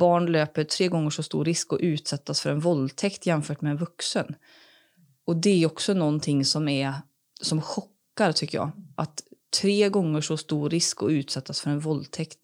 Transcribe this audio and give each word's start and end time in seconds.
barn 0.00 0.26
löper 0.26 0.64
tre 0.64 0.88
gånger 0.88 1.10
så 1.10 1.22
stor 1.22 1.44
risk 1.44 1.72
att 1.72 1.80
utsättas 1.80 2.40
för 2.40 2.50
en 2.50 2.60
våldtäkt 2.60 3.26
jämfört 3.26 3.60
med 3.60 3.70
en 3.70 3.76
vuxen. 3.76 4.34
Och 5.26 5.36
det 5.36 5.62
är 5.62 5.66
också 5.66 5.94
någonting 5.94 6.44
som, 6.44 6.68
är, 6.68 6.94
som 7.40 7.62
chockar, 7.62 8.32
tycker 8.32 8.58
jag. 8.58 8.70
Att 8.96 9.22
tre 9.60 9.88
gånger 9.88 10.20
så 10.20 10.36
stor 10.36 10.70
risk 10.70 11.02
att 11.02 11.10
utsättas 11.10 11.60
för 11.60 11.70
en 11.70 11.80
våldtäkt 11.80 12.38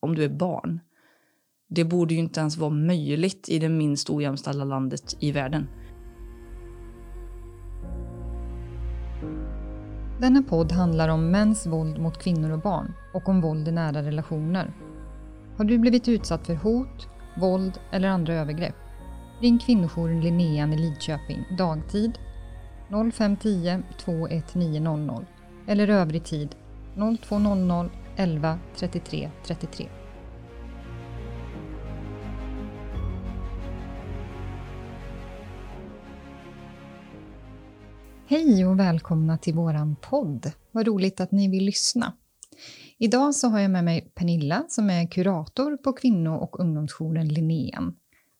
om 0.00 0.14
du 0.14 0.24
är 0.24 0.28
barn. 0.28 0.80
Det 1.68 1.84
borde 1.84 2.14
ju 2.14 2.20
inte 2.20 2.40
ens 2.40 2.56
vara 2.56 2.70
möjligt 2.70 3.48
i 3.48 3.58
det 3.58 3.68
minst 3.68 4.10
ojämställda 4.10 4.64
landet 4.64 5.16
i 5.20 5.32
världen. 5.32 5.68
Denna 10.20 10.42
podd 10.42 10.72
handlar 10.72 11.08
om 11.08 11.30
mäns 11.30 11.66
våld 11.66 11.98
mot 11.98 12.18
kvinnor 12.18 12.50
och 12.50 12.60
barn 12.60 12.92
och 13.14 13.28
om 13.28 13.40
våld 13.40 13.68
i 13.68 13.72
nära 13.72 14.02
relationer. 14.02 14.85
Har 15.56 15.64
du 15.64 15.78
blivit 15.78 16.08
utsatt 16.08 16.46
för 16.46 16.54
hot, 16.54 17.08
våld 17.36 17.80
eller 17.92 18.08
andra 18.08 18.34
övergrepp? 18.34 18.74
Ring 19.40 19.58
kvinnojouren 19.58 20.20
Linnean 20.20 20.72
i 20.72 20.78
Lidköping 20.78 21.44
dagtid 21.58 22.18
0510 23.12 23.82
21900 23.98 25.24
eller 25.66 25.88
övrig 25.88 26.24
tid 26.24 26.54
0200 27.28 27.90
11 28.16 28.58
33 28.76 29.30
33. 29.46 29.88
Hej 38.26 38.66
och 38.66 38.80
välkomna 38.80 39.38
till 39.38 39.54
våran 39.54 39.96
podd. 39.96 40.52
Vad 40.72 40.86
roligt 40.86 41.20
att 41.20 41.32
ni 41.32 41.48
vill 41.48 41.64
lyssna. 41.64 42.12
Idag 42.98 43.34
så 43.34 43.48
har 43.48 43.60
jag 43.60 43.70
med 43.70 43.84
mig 43.84 44.12
Pernilla 44.14 44.64
som 44.68 44.90
är 44.90 45.10
kurator 45.10 45.76
på 45.76 45.92
kvinno 45.92 46.30
och 46.30 46.60
ungdomsjouren 46.60 47.28
Linnéen. 47.28 47.94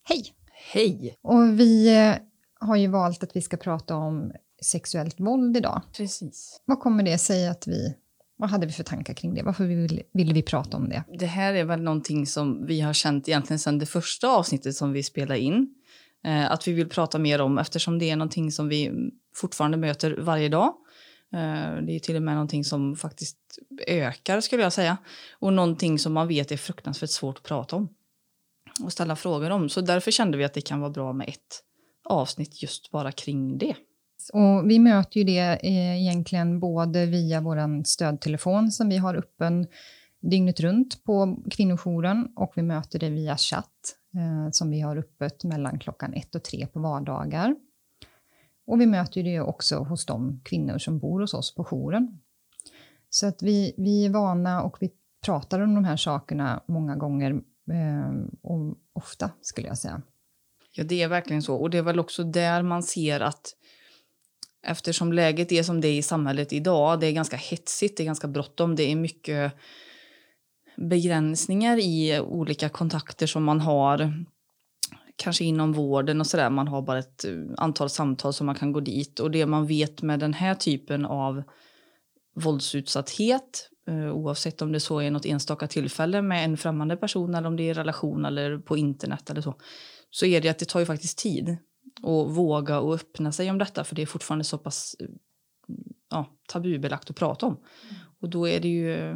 Hej! 0.05 0.25
Hej! 0.73 1.17
Och 1.23 1.61
vi 1.61 1.97
eh, 1.97 2.15
har 2.61 2.77
ju 2.77 2.87
valt 2.87 3.23
att 3.23 3.37
vi 3.37 3.43
ska 3.43 3.57
prata 3.57 3.97
om 3.97 4.33
sexuellt 4.63 5.21
våld 5.21 5.57
idag. 5.57 5.83
Precis. 5.97 6.61
Vad 6.65 6.81
kommer 6.81 7.03
det 7.03 7.19
sig 7.19 7.49
att 7.49 7.67
vi... 7.67 7.97
Vad 8.39 8.51
hade 8.51 8.67
vi 8.67 8.73
för 8.73 8.85
tankar 8.85 9.15
kring 9.15 9.35
det? 9.35 9.43
Varför 9.43 9.65
ville, 9.65 10.03
ville 10.13 10.35
vi 10.35 10.43
prata 10.43 10.77
om 10.77 10.89
det? 10.89 11.05
Det 11.19 11.27
här 11.27 11.55
är 11.55 11.65
väl 11.65 11.83
någonting 11.83 12.27
som 12.27 12.67
vi 12.67 12.81
har 12.81 12.93
känt 12.93 13.29
egentligen 13.29 13.59
sedan 13.59 13.79
det 13.79 13.87
första 13.87 14.29
avsnittet 14.29 14.75
som 14.75 14.93
vi 14.93 15.03
spelade 15.03 15.41
in. 15.41 15.75
Eh, 16.25 16.51
att 16.51 16.69
vi 16.69 16.73
vill 16.73 16.89
prata 16.89 17.19
mer 17.19 17.41
om 17.41 17.59
eftersom 17.59 17.99
det 17.99 18.11
är 18.11 18.17
någonting 18.17 18.53
som 18.53 18.69
vi 18.69 19.11
fortfarande 19.35 19.77
möter 19.77 20.17
varje 20.21 20.49
dag. 20.49 20.75
Eh, 21.35 21.83
det 21.83 21.93
är 21.93 21.99
till 21.99 22.17
och 22.17 22.23
med 22.23 22.35
någonting 22.35 22.65
som 22.65 22.97
faktiskt 22.97 23.39
ökar 23.87 24.41
skulle 24.41 24.63
jag 24.63 24.73
säga. 24.73 24.97
Och 25.39 25.53
någonting 25.53 25.99
som 25.99 26.13
man 26.13 26.29
vet 26.29 26.53
är 26.53 26.57
fruktansvärt 26.57 27.11
svårt 27.11 27.37
att 27.39 27.43
prata 27.43 27.77
om. 27.77 27.89
Och 28.85 28.93
ställa 28.93 29.17
frågor 29.17 29.51
om. 29.51 29.69
Så 29.69 29.81
därför 29.81 30.11
kände 30.11 30.39
vi 30.39 30.45
att 30.45 30.55
det 30.55 30.61
kan 30.61 30.81
vara 30.81 30.91
bra 30.91 31.13
med 31.13 31.29
ett 31.29 31.63
avsnitt 32.09 32.63
just 32.63 32.91
bara 32.91 33.13
kring 33.13 33.59
det. 33.59 33.75
Och 34.33 34.71
vi 34.71 34.79
möter 34.79 35.21
ju 35.21 35.25
det 35.25 35.59
eh, 35.63 36.03
egentligen 36.03 36.61
både 36.61 37.07
via 37.07 37.41
vår 37.41 37.85
stödtelefon 37.85 38.73
som 38.73 38.89
vi 38.89 38.97
har 38.97 39.15
öppen 39.15 39.67
dygnet 40.31 40.61
runt 40.61 41.05
på 41.05 41.43
kvinnojouren 41.51 42.29
och 42.37 42.53
vi 42.57 42.63
möter 42.63 42.99
det 42.99 43.11
via 43.11 43.37
chatt 43.37 43.95
eh, 44.15 44.51
som 44.51 44.71
vi 44.71 44.81
har 44.81 44.97
öppet 44.97 45.45
mellan 45.45 45.79
klockan 45.79 46.15
ett 46.15 46.35
och 46.35 46.45
tre 46.45 46.67
på 46.67 46.81
vardagar. 46.81 47.57
Och 48.67 48.81
vi 48.81 48.87
möter 48.87 49.23
det 49.23 49.41
också 49.41 49.79
hos 49.79 50.07
de 50.07 50.41
kvinnor 50.45 50.79
som 50.79 50.99
bor 50.99 51.21
hos 51.21 51.35
oss 51.35 51.55
på 51.55 51.65
jouren. 51.65 52.21
Så 53.11 53.27
att 53.27 53.43
vi, 53.43 53.75
vi 53.77 54.07
är 54.07 54.11
vana 54.11 54.63
och 54.63 54.77
vi 54.81 54.91
pratar 55.25 55.61
om 55.61 55.75
de 55.75 55.85
här 55.85 55.97
sakerna 55.97 56.63
många 56.67 56.97
gånger 56.97 57.31
eh, 57.71 58.11
och 58.43 58.77
ofta 58.93 59.31
skulle 59.41 59.69
jag 59.69 59.79
säga. 59.79 60.03
Ja, 60.73 60.85
det 60.85 61.03
är 61.03 61.09
verkligen 61.09 61.43
så. 61.43 61.57
Och 61.57 61.71
det 61.71 61.79
är 61.79 61.83
väl 61.83 61.99
också 61.99 62.25
där 62.25 62.63
man 62.63 62.83
ser 62.83 63.21
att 63.21 63.55
eftersom 64.67 65.13
läget 65.13 65.53
är 65.53 65.63
som 65.63 65.81
det 65.81 65.89
är 65.89 65.99
i 65.99 66.03
samhället 66.03 66.53
idag, 66.53 67.01
det 67.01 67.07
är 67.07 67.13
ganska 67.13 67.37
hetsigt, 67.37 67.97
det 67.97 68.03
är 68.03 68.05
ganska 68.05 68.29
bråttom, 68.29 68.77
det 68.77 68.93
är 68.93 68.97
mycket 68.97 69.53
begränsningar 70.77 71.79
i 71.79 72.21
olika 72.21 72.69
kontakter 72.69 73.27
som 73.27 73.45
man 73.45 73.61
har 73.61 74.25
kanske 75.17 75.45
inom 75.45 75.73
vården 75.73 76.21
och 76.21 76.27
sådär. 76.27 76.51
Man 76.51 76.69
har 76.69 76.83
bara 76.83 76.99
ett 76.99 77.25
eh, 77.25 77.33
antal 77.57 77.91
samtal 77.91 78.33
som 78.33 78.47
man 78.47 78.55
kan 78.55 78.73
gå 78.73 78.81
dit. 78.81 79.21
Och 79.21 79.31
det 79.31 79.47
man 79.47 79.67
vet 79.67 80.03
med 80.03 80.21
den 80.21 80.35
här 80.35 80.55
typen 80.55 81.05
av 81.05 81.43
våldsutsatthet 82.35 83.71
eh, 83.89 84.13
oavsett 84.13 84.63
om 84.63 84.73
det 84.73 84.81
så 84.81 85.01
är 85.01 85.11
något 85.11 85.27
enstaka 85.27 85.67
tillfälle 85.67 86.23
med 86.23 86.45
en 86.45 86.57
främmande 86.57 86.97
person 86.97 87.35
eller 87.35 87.49
om 87.49 87.57
det 87.57 87.63
är 87.63 87.71
i 87.71 87.75
relation 87.75 88.25
eller 88.25 88.59
på 88.59 88.77
internet 88.77 89.31
eller 89.31 89.41
så, 89.41 89.55
så 90.11 90.27
är 90.27 90.41
det 90.41 90.49
att 90.49 90.59
det 90.59 90.69
tar 90.69 90.81
ju 90.81 90.87
faktiskt 90.87 91.19
tid 91.19 91.57
att 91.97 92.37
våga 92.37 92.81
och 92.81 92.95
öppna 92.95 93.33
sig 93.33 93.51
om 93.51 93.59
detta 93.59 93.85
för 93.85 93.95
det 93.95 94.03
är 94.03 94.07
fortfarande 94.07 94.45
så 94.45 94.59
pass 94.59 94.97
eh, 95.01 95.07
ja, 96.11 96.27
tabubelagt 96.49 97.11
att 97.11 97.17
prata 97.17 97.47
om. 97.47 97.53
Mm. 97.53 98.03
Och 98.21 98.29
då 98.29 98.49
är 98.49 98.61
det 98.61 98.69
ju 98.69 99.15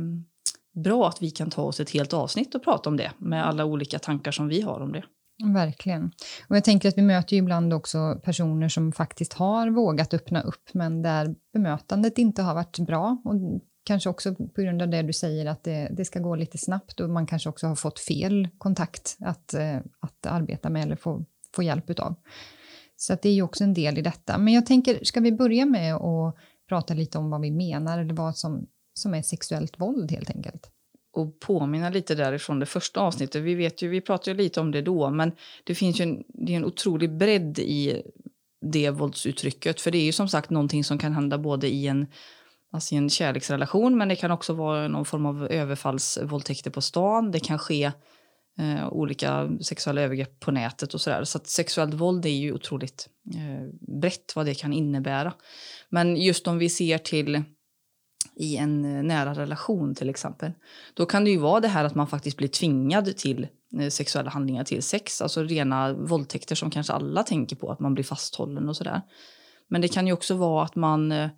bra 0.84 1.08
att 1.08 1.22
vi 1.22 1.30
kan 1.30 1.50
ta 1.50 1.62
oss 1.62 1.80
ett 1.80 1.90
helt 1.90 2.12
avsnitt 2.12 2.54
och 2.54 2.64
prata 2.64 2.88
om 2.88 2.96
det 2.96 3.12
med 3.18 3.46
alla 3.46 3.64
olika 3.64 3.98
tankar 3.98 4.32
som 4.32 4.48
vi 4.48 4.60
har 4.60 4.80
om 4.80 4.92
det. 4.92 5.04
Verkligen. 5.44 6.12
Och 6.48 6.56
jag 6.56 6.64
tänker 6.64 6.88
att 6.88 6.98
vi 6.98 7.02
möter 7.02 7.36
ju 7.36 7.42
ibland 7.42 7.74
också 7.74 8.20
personer 8.24 8.68
som 8.68 8.92
faktiskt 8.92 9.32
har 9.32 9.70
vågat 9.70 10.14
öppna 10.14 10.42
upp, 10.42 10.74
men 10.74 11.02
där 11.02 11.34
bemötandet 11.52 12.18
inte 12.18 12.42
har 12.42 12.54
varit 12.54 12.78
bra. 12.78 13.22
Och 13.24 13.34
kanske 13.84 14.08
också 14.10 14.34
på 14.34 14.62
grund 14.62 14.82
av 14.82 14.88
det 14.88 15.02
du 15.02 15.12
säger, 15.12 15.46
att 15.46 15.64
det, 15.64 15.88
det 15.96 16.04
ska 16.04 16.18
gå 16.18 16.36
lite 16.36 16.58
snabbt 16.58 17.00
och 17.00 17.10
man 17.10 17.26
kanske 17.26 17.48
också 17.48 17.66
har 17.66 17.74
fått 17.74 17.98
fel 17.98 18.48
kontakt 18.58 19.16
att, 19.20 19.54
eh, 19.54 19.76
att 20.00 20.26
arbeta 20.26 20.70
med 20.70 20.82
eller 20.82 20.96
få, 20.96 21.24
få 21.54 21.62
hjälp 21.62 21.90
utav. 21.90 22.14
Så 22.96 23.12
att 23.12 23.22
det 23.22 23.28
är 23.28 23.32
ju 23.34 23.42
också 23.42 23.64
en 23.64 23.74
del 23.74 23.98
i 23.98 24.02
detta. 24.02 24.38
Men 24.38 24.54
jag 24.54 24.66
tänker, 24.66 25.04
ska 25.04 25.20
vi 25.20 25.32
börja 25.32 25.66
med 25.66 25.94
att 25.94 26.36
prata 26.68 26.94
lite 26.94 27.18
om 27.18 27.30
vad 27.30 27.40
vi 27.40 27.50
menar, 27.50 27.98
eller 27.98 28.14
vad 28.14 28.36
som, 28.36 28.66
som 28.94 29.14
är 29.14 29.22
sexuellt 29.22 29.80
våld 29.80 30.10
helt 30.10 30.30
enkelt? 30.30 30.70
Och 31.12 31.41
påminna 31.41 31.91
lite 31.91 32.15
därifrån 32.15 32.59
det 32.59 32.66
första 32.66 33.00
avsnittet. 33.00 33.43
Vi 33.43 33.54
vet 33.54 33.82
ju, 33.82 33.88
vi 33.88 34.00
pratade 34.00 34.31
ju 34.31 34.37
lite 34.37 34.60
om 34.60 34.71
det 34.71 34.82
då, 34.82 35.10
men 35.10 35.32
det 35.65 35.75
finns 35.75 36.00
ju 36.00 36.03
en, 36.03 36.25
det 36.28 36.53
är 36.53 36.56
en 36.56 36.65
otrolig 36.65 37.16
bredd 37.16 37.59
i 37.59 38.03
det 38.60 38.91
våldsuttrycket. 38.91 39.81
För 39.81 39.91
det 39.91 39.98
är 39.98 40.04
ju 40.04 40.12
som 40.12 40.28
sagt 40.28 40.50
någonting 40.50 40.84
som 40.84 40.98
kan 40.98 41.12
hända 41.12 41.38
både 41.38 41.69
i 41.69 41.87
en, 41.87 42.06
alltså 42.72 42.94
i 42.94 42.98
en 42.98 43.10
kärleksrelation, 43.10 43.98
men 43.98 44.09
det 44.09 44.16
kan 44.16 44.31
också 44.31 44.53
vara 44.53 44.88
någon 44.88 45.04
form 45.04 45.26
av 45.26 45.47
överfallsvåldtäkter 45.47 46.71
på 46.71 46.81
stan. 46.81 47.31
Det 47.31 47.41
kan 47.41 47.59
ske 47.59 47.92
eh, 48.59 48.88
olika 48.92 49.50
sexuella 49.60 50.00
övergrepp 50.00 50.41
på 50.41 50.50
nätet 50.50 50.94
och 50.94 51.00
sådär. 51.00 51.25
Så 51.25 51.38
att 51.38 51.47
sexuellt 51.47 51.94
våld 51.94 52.27
är 52.27 52.31
ju 52.31 52.53
otroligt 52.53 53.09
eh, 53.34 53.97
brett 54.00 54.37
vad 54.37 54.47
det 54.47 54.54
kan 54.54 54.72
innebära. 54.72 55.32
Men 55.88 56.16
just 56.16 56.47
om 56.47 56.59
vi 56.59 56.69
ser 56.69 56.98
till 56.98 57.42
i 58.40 58.56
en 58.56 58.84
eh, 58.84 59.02
nära 59.02 59.34
relation 59.34 59.94
till 59.94 60.08
exempel. 60.08 60.52
Då 60.94 61.06
kan 61.06 61.24
det 61.24 61.30
ju 61.30 61.38
vara 61.38 61.60
det 61.60 61.68
här 61.68 61.84
att 61.84 61.94
man 61.94 62.06
faktiskt 62.06 62.36
blir 62.36 62.48
tvingad 62.48 63.16
till 63.16 63.48
eh, 63.78 63.88
sexuella 63.88 64.30
handlingar, 64.30 64.64
till 64.64 64.82
sex. 64.82 65.22
Alltså 65.22 65.42
rena 65.42 65.92
våldtäkter 65.92 66.54
som 66.54 66.70
kanske 66.70 66.92
alla 66.92 67.22
tänker 67.22 67.56
på, 67.56 67.70
att 67.70 67.80
man 67.80 67.94
blir 67.94 68.04
fasthållen 68.04 68.68
och 68.68 68.76
sådär. 68.76 69.02
Men 69.68 69.80
det 69.80 69.88
kan 69.88 70.06
ju 70.06 70.12
också 70.12 70.34
vara 70.34 70.64
att 70.64 70.76
man 70.76 71.12
eh, 71.12 71.30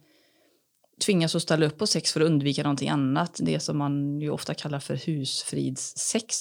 tvingas 1.05 1.35
att 1.35 1.43
ställa 1.43 1.67
upp 1.67 1.79
på 1.79 1.87
sex 1.87 2.13
för 2.13 2.21
att 2.21 2.27
undvika 2.27 2.63
någonting 2.63 2.89
annat. 2.89 3.41
Det 3.43 3.61
som 3.61 3.79
man 3.79 4.21
ju 4.21 4.31
ofta 4.31 4.55
kallar 4.55 4.81
för 4.81 4.97
husfridssex. 5.07 6.37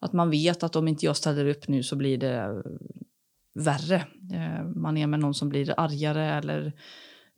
Att 0.00 0.12
man 0.12 0.30
vet 0.30 0.62
att 0.62 0.76
om 0.76 0.88
inte 0.88 1.06
jag 1.06 1.16
ställer 1.16 1.46
upp 1.46 1.68
nu 1.68 1.82
så 1.82 1.96
blir 1.96 2.18
det 2.18 2.62
värre. 3.54 4.06
Man 4.74 4.96
är 4.96 5.06
med 5.06 5.20
någon 5.20 5.34
som 5.34 5.48
blir 5.48 5.74
argare 5.76 6.24
eller 6.24 6.72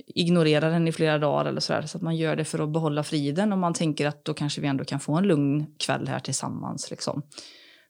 ignorera 0.06 0.70
den 0.70 0.88
i 0.88 0.92
flera 0.92 1.18
dagar 1.18 1.44
eller 1.44 1.60
sådär. 1.60 1.82
Så 1.82 1.98
att 1.98 2.02
man 2.02 2.16
gör 2.16 2.36
det 2.36 2.44
för 2.44 2.58
att 2.58 2.72
behålla 2.72 3.02
friden 3.02 3.52
och 3.52 3.58
man 3.58 3.74
tänker 3.74 4.06
att 4.06 4.24
då 4.24 4.34
kanske 4.34 4.60
vi 4.60 4.66
ändå 4.66 4.84
kan 4.84 5.00
få 5.00 5.14
en 5.14 5.24
lugn 5.24 5.66
kväll 5.78 6.08
här 6.08 6.20
tillsammans. 6.20 6.90
Liksom. 6.90 7.22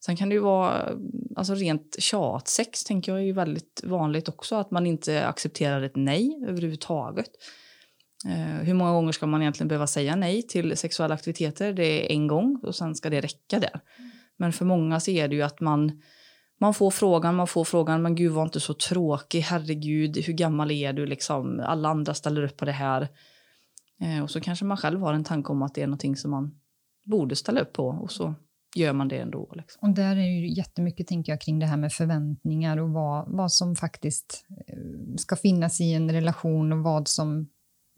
Sen 0.05 0.17
kan 0.17 0.29
det 0.29 0.35
ju 0.35 0.41
vara 0.41 0.93
alltså 1.37 1.55
rent 1.55 1.97
tjatsex 1.99 2.85
tänker 2.85 3.13
jag 3.13 3.21
är 3.21 3.25
ju 3.25 3.33
väldigt 3.33 3.83
vanligt 3.85 4.29
också. 4.29 4.57
Att 4.57 4.71
man 4.71 4.87
inte 4.87 5.27
accepterar 5.27 5.83
ett 5.83 5.97
nej 5.97 6.45
överhuvudtaget. 6.49 7.31
Eh, 8.27 8.65
hur 8.67 8.75
många 8.75 8.93
gånger 8.93 9.13
ska 9.13 9.27
man 9.27 9.43
egentligen 9.43 9.69
behöva 9.69 9.87
säga 9.87 10.17
nej 10.17 10.43
till 10.43 10.77
sexuella 10.77 11.15
aktiviteter? 11.15 11.73
Det 11.73 12.07
är 12.07 12.13
en 12.13 12.27
gång 12.27 12.61
och 12.63 12.75
sen 12.75 12.95
ska 12.95 13.11
det 13.11 13.21
räcka 13.21 13.59
där. 13.59 13.81
Men 14.37 14.53
för 14.53 14.65
många 14.65 15.01
så 15.01 15.11
är 15.11 15.29
det 15.29 15.35
ju 15.35 15.43
att 15.43 15.61
man 15.61 16.03
man 16.59 16.75
får 16.75 16.91
frågan, 16.91 17.35
man 17.35 17.47
får 17.47 17.65
frågan, 17.65 18.03
men 18.03 18.15
gud 18.15 18.33
var 18.33 18.43
inte 18.43 18.61
så 18.61 18.75
tråkig, 18.75 19.41
herregud, 19.41 20.17
hur 20.17 20.33
gammal 20.33 20.71
är 20.71 20.93
du 20.93 21.07
liksom, 21.07 21.61
alla 21.67 21.89
andra 21.89 22.15
ställer 22.15 22.43
upp 22.43 22.57
på 22.57 22.65
det 22.65 22.73
här. 22.73 23.09
Eh, 24.01 24.23
och 24.23 24.31
så 24.31 24.41
kanske 24.41 24.65
man 24.65 24.77
själv 24.77 25.01
har 25.01 25.15
en 25.15 25.25
tanke 25.25 25.53
om 25.53 25.63
att 25.63 25.75
det 25.75 25.83
är 25.83 25.87
någonting 25.87 26.17
som 26.17 26.31
man 26.31 26.55
borde 27.05 27.37
ställa 27.37 27.61
upp 27.61 27.73
på 27.73 27.87
och 27.87 28.13
så 28.13 28.35
gör 28.77 28.93
man 28.93 29.09
det 29.09 29.19
ändå. 29.19 29.53
Liksom. 29.55 29.89
Och 29.89 29.95
där 29.95 30.17
är 30.17 30.41
ju 30.41 30.55
jättemycket, 30.55 31.07
tänker 31.07 31.33
jag, 31.33 31.41
kring 31.41 31.59
det 31.59 31.67
här 31.67 31.77
med 31.77 31.93
förväntningar 31.93 32.77
och 32.77 32.91
vad, 32.91 33.25
vad 33.29 33.53
som 33.53 33.77
faktiskt 33.77 34.47
eh, 34.69 35.17
ska 35.17 35.37
finnas 35.37 35.81
i 35.81 35.93
en 35.93 36.13
relation 36.13 36.73
och 36.73 36.79
vad 36.79 37.09
som 37.09 37.49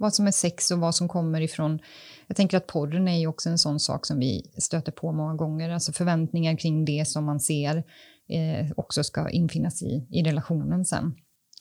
vad 0.01 0.15
som 0.15 0.27
är 0.27 0.31
sex 0.31 0.71
och 0.71 0.79
vad 0.79 0.95
som 0.95 1.09
kommer 1.09 1.41
ifrån. 1.41 1.79
Jag 2.27 2.37
tänker 2.37 2.57
att 2.57 2.67
porren 2.67 3.09
är 3.09 3.19
ju 3.19 3.27
också 3.27 3.49
en 3.49 3.59
sån 3.59 3.81
sak 3.81 4.07
som 4.07 4.19
vi 4.19 4.51
stöter 4.59 4.93
på 4.93 5.13
många 5.13 5.35
gånger, 5.35 5.71
alltså 5.71 5.93
förväntningar 5.93 6.57
kring 6.57 6.85
det 6.85 7.09
som 7.09 7.25
man 7.25 7.41
ser 7.41 7.85
eh, 8.29 8.73
också 8.77 9.05
ska 9.05 9.31
infinnas 9.31 9.83
i, 9.83 10.07
i 10.11 10.23
relationen 10.23 10.85
sen. 10.85 11.15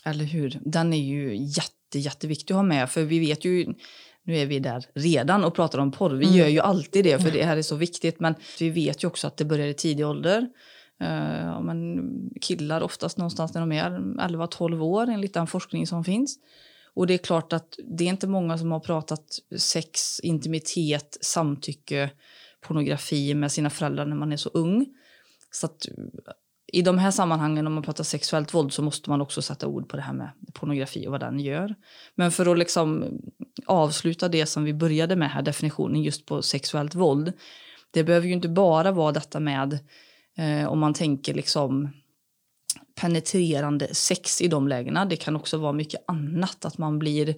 Eller 0.05 0.25
hur? 0.25 0.59
Den 0.65 0.93
är 0.93 1.03
ju 1.03 1.35
jätte, 1.35 1.99
jätteviktig 1.99 2.53
att 2.53 2.57
ha 2.57 2.63
med, 2.63 2.89
för 2.89 3.03
vi 3.03 3.19
vet 3.19 3.45
ju 3.45 3.73
nu 4.27 4.37
är 4.37 4.45
vi 4.45 4.59
där 4.59 4.85
redan 4.93 5.43
och 5.43 5.55
pratar 5.55 5.79
om 5.79 5.91
porr. 5.91 6.09
Vi 6.09 6.25
mm. 6.25 6.37
gör 6.37 6.47
ju 6.47 6.59
alltid 6.59 7.05
det, 7.05 7.19
för 7.19 7.31
det 7.31 7.43
här 7.43 7.57
är 7.57 7.61
så 7.61 7.75
viktigt. 7.75 8.19
Men 8.19 8.35
vi 8.59 8.69
vet 8.69 9.03
ju 9.03 9.07
också 9.07 9.27
att 9.27 9.37
det 9.37 9.45
börjar 9.45 9.67
i 9.67 9.73
tidig 9.73 10.05
ålder. 10.05 10.41
Uh, 11.01 11.61
men 11.61 11.99
killar 12.41 12.81
oftast 12.81 13.17
någonstans 13.17 13.53
när 13.53 13.61
de 13.61 13.71
är 13.71 13.89
11-12 13.89 14.81
år 14.81 15.09
enligt 15.09 15.33
den 15.33 15.47
forskning 15.47 15.87
som 15.87 16.03
finns. 16.03 16.39
Och 16.93 17.07
det 17.07 17.13
är 17.13 17.17
klart 17.17 17.53
att 17.53 17.79
det 17.97 18.03
är 18.03 18.07
inte 18.07 18.27
många 18.27 18.57
som 18.57 18.71
har 18.71 18.79
pratat 18.79 19.39
sex, 19.57 20.19
intimitet, 20.19 21.17
samtycke, 21.21 22.09
pornografi 22.61 23.33
med 23.33 23.51
sina 23.51 23.69
föräldrar 23.69 24.05
när 24.05 24.15
man 24.15 24.31
är 24.31 24.37
så 24.37 24.49
ung. 24.49 24.85
Så 25.51 25.65
att 25.65 25.85
i 26.73 26.81
de 26.81 26.97
här 26.97 27.11
sammanhangen, 27.11 27.67
om 27.67 27.73
man 27.73 27.83
pratar 27.83 28.03
sexuellt 28.03 28.53
våld, 28.53 28.73
så 28.73 28.81
måste 28.81 29.09
man 29.09 29.21
också 29.21 29.41
sätta 29.41 29.67
ord 29.67 29.89
på 29.89 29.95
det 29.95 30.01
här 30.01 30.13
med 30.13 30.29
pornografi 30.53 31.07
och 31.07 31.11
vad 31.11 31.19
den 31.19 31.39
gör. 31.39 31.75
Men 32.15 32.31
för 32.31 32.51
att 32.51 32.57
liksom 32.57 33.05
avsluta 33.65 34.29
det 34.29 34.45
som 34.45 34.63
vi 34.63 34.73
började 34.73 35.15
med 35.15 35.31
här, 35.31 35.41
definitionen 35.41 36.01
just 36.01 36.25
på 36.25 36.41
sexuellt 36.41 36.95
våld. 36.95 37.33
Det 37.91 38.03
behöver 38.03 38.27
ju 38.27 38.33
inte 38.33 38.49
bara 38.49 38.91
vara 38.91 39.11
detta 39.11 39.39
med, 39.39 39.79
eh, 40.37 40.67
om 40.67 40.79
man 40.79 40.93
tänker 40.93 41.33
liksom 41.33 41.89
penetrerande 43.01 43.95
sex 43.95 44.41
i 44.41 44.47
de 44.47 44.67
lägena. 44.67 45.05
Det 45.05 45.15
kan 45.15 45.35
också 45.35 45.57
vara 45.57 45.73
mycket 45.73 46.03
annat, 46.07 46.65
att 46.65 46.77
man 46.77 46.99
blir 46.99 47.35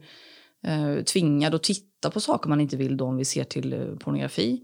eh, 0.64 1.04
tvingad 1.04 1.56
att 1.56 1.64
titta 1.64 2.12
på 2.12 2.20
saker 2.20 2.50
man 2.50 2.62
inte 2.62 2.78
vill 2.78 2.98
då 2.98 3.06
om 3.06 3.18
vi 3.18 3.26
ser 3.26 3.44
till 3.44 3.74
eh, 3.74 3.96
pornografi. 4.00 4.62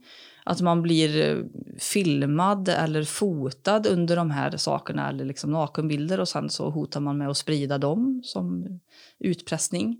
Att 0.47 0.61
man 0.61 0.81
blir 0.81 1.21
eh, 1.21 1.43
filmad 1.79 2.69
eller 2.69 3.03
fotad 3.03 3.87
under 3.87 4.15
de 4.15 4.31
här 4.31 4.57
sakerna 4.57 5.09
eller 5.09 5.25
liksom 5.25 5.51
nakenbilder 5.51 6.19
och 6.19 6.29
sen 6.29 6.49
så 6.49 6.69
hotar 6.69 6.99
man 6.99 7.17
med 7.17 7.29
att 7.29 7.37
sprida 7.37 7.77
dem 7.77 8.21
som 8.23 8.79
utpressning. 9.19 9.97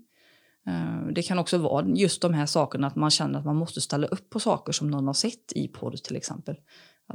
Eh, 0.66 1.06
det 1.12 1.22
kan 1.22 1.38
också 1.38 1.58
vara 1.58 1.86
just 1.88 2.22
de 2.22 2.34
här 2.34 2.46
sakerna 2.46 2.86
att 2.86 2.96
man 2.96 3.10
känner 3.10 3.38
att 3.38 3.44
man 3.44 3.56
måste 3.56 3.80
ställa 3.80 4.06
upp 4.06 4.30
på 4.30 4.40
saker 4.40 4.72
som 4.72 4.90
någon 4.90 5.06
har 5.06 5.14
sett 5.14 5.52
i 5.52 5.68
porr 5.68 5.96
till 5.96 6.16
exempel. 6.16 6.56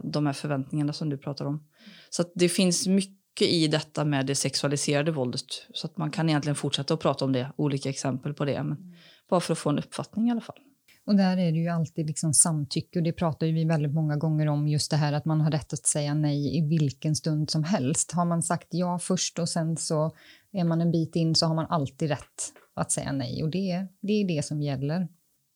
De 0.03 0.25
här 0.25 0.33
förväntningarna 0.33 0.93
som 0.93 1.09
du 1.09 1.17
pratar 1.17 1.45
om. 1.45 1.67
Så 2.09 2.23
det 2.35 2.49
finns 2.49 2.87
mycket 2.87 3.47
i 3.47 3.67
detta 3.67 4.05
med 4.05 4.25
det 4.25 4.35
sexualiserade 4.35 5.11
våldet. 5.11 5.45
Så 5.73 5.87
att 5.87 5.97
man 5.97 6.11
kan 6.11 6.29
egentligen 6.29 6.55
fortsätta 6.55 6.93
att 6.93 6.99
prata 6.99 7.25
om 7.25 7.31
det, 7.31 7.51
olika 7.55 7.89
exempel 7.89 8.33
på 8.33 8.45
det. 8.45 8.63
Men 8.63 8.95
bara 9.29 9.39
för 9.39 9.53
att 9.53 9.59
få 9.59 9.69
en 9.69 9.79
uppfattning 9.79 10.27
i 10.27 10.31
alla 10.31 10.41
fall. 10.41 10.59
Och 11.05 11.15
där 11.15 11.37
är 11.37 11.51
det 11.51 11.57
ju 11.57 11.67
alltid 11.67 12.07
liksom 12.07 12.33
samtycke 12.33 12.99
och 12.99 13.03
det 13.03 13.13
pratar 13.13 13.47
vi 13.47 13.65
väldigt 13.65 13.93
många 13.93 14.17
gånger 14.17 14.47
om 14.47 14.67
just 14.67 14.91
det 14.91 14.97
här 14.97 15.13
att 15.13 15.25
man 15.25 15.41
har 15.41 15.51
rätt 15.51 15.73
att 15.73 15.85
säga 15.85 16.13
nej 16.13 16.57
i 16.57 16.61
vilken 16.67 17.15
stund 17.15 17.49
som 17.49 17.63
helst. 17.63 18.11
Har 18.11 18.25
man 18.25 18.43
sagt 18.43 18.67
ja 18.69 18.99
först 18.99 19.39
och 19.39 19.49
sen 19.49 19.77
så 19.77 20.15
är 20.51 20.63
man 20.63 20.81
en 20.81 20.91
bit 20.91 21.15
in 21.15 21.35
så 21.35 21.45
har 21.45 21.55
man 21.55 21.65
alltid 21.69 22.09
rätt 22.09 22.53
att 22.73 22.91
säga 22.91 23.11
nej 23.11 23.43
och 23.43 23.49
det, 23.49 23.87
det 24.01 24.13
är 24.13 24.27
det 24.27 24.45
som 24.45 24.61
gäller. 24.61 25.07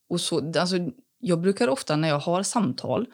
Och 0.09 0.21
så, 0.21 0.59
alltså, 0.59 0.75
jag 1.19 1.41
brukar 1.41 1.67
ofta 1.67 1.95
när 1.95 2.07
jag 2.07 2.19
har 2.19 2.43
samtal 2.43 3.05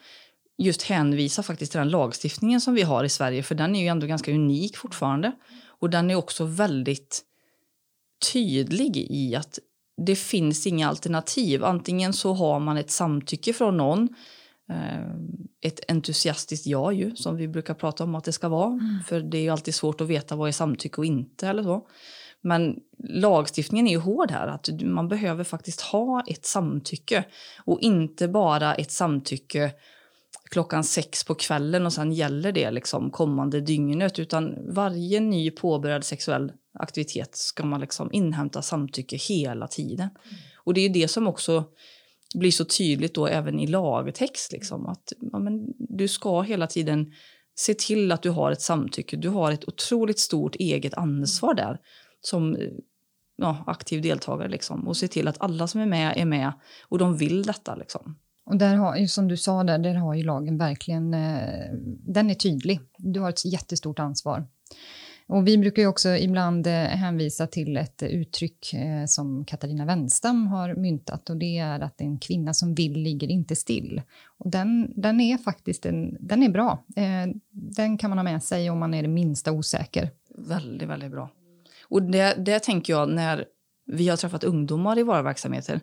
just 0.58 0.82
hänvisa 0.82 1.44
faktiskt 1.44 1.72
till 1.72 1.80
den 1.80 1.90
lagstiftningen 1.90 2.62
som 2.62 2.74
vi 2.74 2.82
har 2.82 3.04
i 3.04 3.10
Sverige 3.10 3.44
för 3.44 3.56
den 3.56 3.76
är 3.76 3.82
ju 3.82 3.88
ändå 3.88 4.08
ganska 4.08 4.32
unik 4.32 4.78
fortfarande. 4.78 5.32
Och 5.68 5.90
den 5.90 6.12
är 6.12 6.16
också 6.16 6.46
väldigt 6.46 7.22
tydlig 8.34 8.98
i 8.98 9.36
att 9.36 9.60
det 9.98 10.16
finns 10.16 10.68
inga 10.68 10.90
alternativ. 10.90 11.64
Antingen 11.64 12.14
så 12.14 12.34
har 12.34 12.60
man 12.60 12.78
ett 12.78 12.92
samtycke 12.92 13.54
från 13.54 13.78
någon, 13.78 14.10
eh, 14.70 15.12
ett 15.62 15.92
entusiastiskt 15.92 16.68
ja 16.68 16.92
ju, 16.92 17.16
som 17.16 17.36
vi 17.36 17.48
brukar 17.48 17.74
prata 17.74 18.04
om 18.04 18.16
att 18.16 18.24
det 18.24 18.32
ska 18.32 18.50
vara. 18.50 18.68
Mm. 18.68 19.00
För 19.08 19.20
det 19.20 19.38
är 19.38 19.42
ju 19.42 19.50
alltid 19.50 19.76
svårt 19.76 20.02
att 20.02 20.08
veta 20.08 20.36
vad 20.36 20.48
är 20.48 20.52
samtycke 20.52 20.98
och 20.98 21.06
inte 21.06 21.48
eller 21.48 21.64
så. 21.64 21.88
Men 22.44 22.76
lagstiftningen 23.04 23.88
är 23.88 23.92
ju 23.92 23.98
hård 23.98 24.32
här, 24.32 24.48
att 24.48 24.70
man 24.84 25.08
behöver 25.08 25.44
faktiskt 25.44 25.82
ha 25.82 26.24
ett 26.28 26.46
samtycke 26.46 27.24
och 27.66 27.80
inte 27.82 28.28
bara 28.28 28.76
ett 28.76 28.92
samtycke 28.92 29.72
klockan 30.52 30.84
sex 30.84 31.24
på 31.24 31.36
kvällen 31.36 31.86
och 31.86 31.94
sen 31.94 32.12
gäller 32.12 32.52
det 32.52 32.72
liksom 32.72 33.12
kommande 33.12 33.62
dygnet 33.62 34.20
utan 34.20 34.74
varje 34.74 35.20
ny 35.20 35.52
påbörjad 35.52 36.04
sexuell 36.04 36.52
aktivitet 36.74 37.36
ska 37.36 37.66
man 37.66 37.82
liksom 37.82 38.10
inhämta 38.14 38.62
samtycke 38.62 39.18
hela 39.18 39.68
tiden. 39.68 40.10
Mm. 40.24 40.38
Och 40.64 40.74
det 40.74 40.82
är 40.82 40.90
det 40.90 41.08
som 41.08 41.28
också 41.28 41.66
blir 42.36 42.52
så 42.52 42.66
tydligt 42.66 43.16
då 43.16 43.28
även 43.28 43.60
i 43.60 43.68
lagtext 43.68 44.52
liksom 44.52 44.86
att 44.86 45.14
ja, 45.32 45.40
men 45.40 45.74
du 45.78 46.08
ska 46.08 46.42
hela 46.42 46.68
tiden 46.68 47.12
se 47.56 47.74
till 47.74 48.12
att 48.12 48.22
du 48.22 48.30
har 48.30 48.52
ett 48.52 48.62
samtycke. 48.62 49.18
Du 49.18 49.30
har 49.30 49.52
ett 49.52 49.68
otroligt 49.68 50.20
stort 50.20 50.56
eget 50.56 50.94
ansvar 50.94 51.54
där 51.54 51.80
som 52.22 52.58
ja, 53.36 53.64
aktiv 53.68 54.02
deltagare 54.02 54.50
liksom 54.50 54.88
och 54.88 54.98
se 54.98 55.08
till 55.08 55.28
att 55.28 55.42
alla 55.42 55.68
som 55.68 55.82
är 55.82 55.86
med 55.86 56.14
är 56.18 56.26
med 56.26 56.54
och 56.88 56.98
de 56.98 57.18
vill 57.18 57.44
detta 57.44 57.76
liksom. 57.76 58.16
Och 58.46 58.58
där 58.58 58.76
har, 58.76 59.06
som 59.06 59.28
du 59.28 59.38
sa, 59.38 59.64
där, 59.64 59.78
där 59.78 59.96
har 59.96 60.14
ju 60.14 60.24
lagen 60.24 60.58
verkligen... 60.58 61.14
Eh, 61.14 61.70
den 62.08 62.30
är 62.30 62.34
tydlig. 62.34 62.80
Du 62.98 63.20
har 63.20 63.30
ett 63.30 63.46
jättestort 63.46 64.00
ansvar. 64.00 64.48
Och 65.32 65.48
vi 65.48 65.58
brukar 65.58 65.82
ju 65.82 65.88
också 65.88 66.10
ibland 66.10 66.68
eh, 66.68 66.74
hänvisa 66.74 67.48
till 67.48 67.78
ett 67.78 68.04
uttryck 68.04 68.74
eh, 68.74 69.06
som 69.06 69.46
Katarina 69.46 69.86
Wenstam 69.86 70.48
har 70.48 70.76
myntat 70.76 71.30
och 71.30 71.38
det 71.38 71.58
är 71.58 71.80
att 71.80 72.02
en 72.02 72.20
kvinna 72.20 72.54
som 72.54 72.76
vill 72.76 72.94
ligger 72.94 73.28
inte 73.28 73.56
still. 73.56 74.02
Och 74.38 74.52
den, 74.52 74.94
den 74.96 75.22
är 75.22 75.38
faktiskt 75.38 75.86
en, 75.86 76.18
den 76.20 76.44
är 76.44 76.50
bra. 76.50 76.84
Eh, 76.96 77.36
den 77.52 77.98
kan 77.98 78.10
man 78.10 78.18
ha 78.18 78.24
med 78.24 78.44
sig 78.44 78.70
om 78.70 78.80
man 78.80 78.94
är 78.94 79.02
det 79.02 79.08
minsta 79.08 79.52
osäker. 79.52 80.10
Väldigt, 80.38 80.90
väldigt 80.90 81.12
bra. 81.12 81.30
Och 81.88 82.04
det, 82.04 82.36
det 82.38 82.60
tänker 82.60 82.94
jag 82.94 83.10
när 83.10 83.46
vi 83.86 84.10
har 84.10 84.18
träffat 84.18 84.44
ungdomar 84.44 85.00
i 85.00 85.04
våra 85.04 85.22
verksamheter 85.22 85.80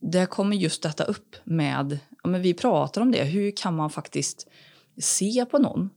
där 0.00 0.26
kommer 0.26 0.56
just 0.56 0.82
detta 0.82 1.04
upp 1.04 1.36
med, 1.44 1.98
ja, 2.22 2.28
men 2.28 2.42
vi 2.42 2.54
pratar 2.54 3.00
om 3.00 3.12
det, 3.12 3.24
hur 3.24 3.52
kan 3.56 3.76
man 3.76 3.90
faktiskt 3.90 4.48
se 4.98 5.46
på 5.50 5.58
någon? 5.58 5.90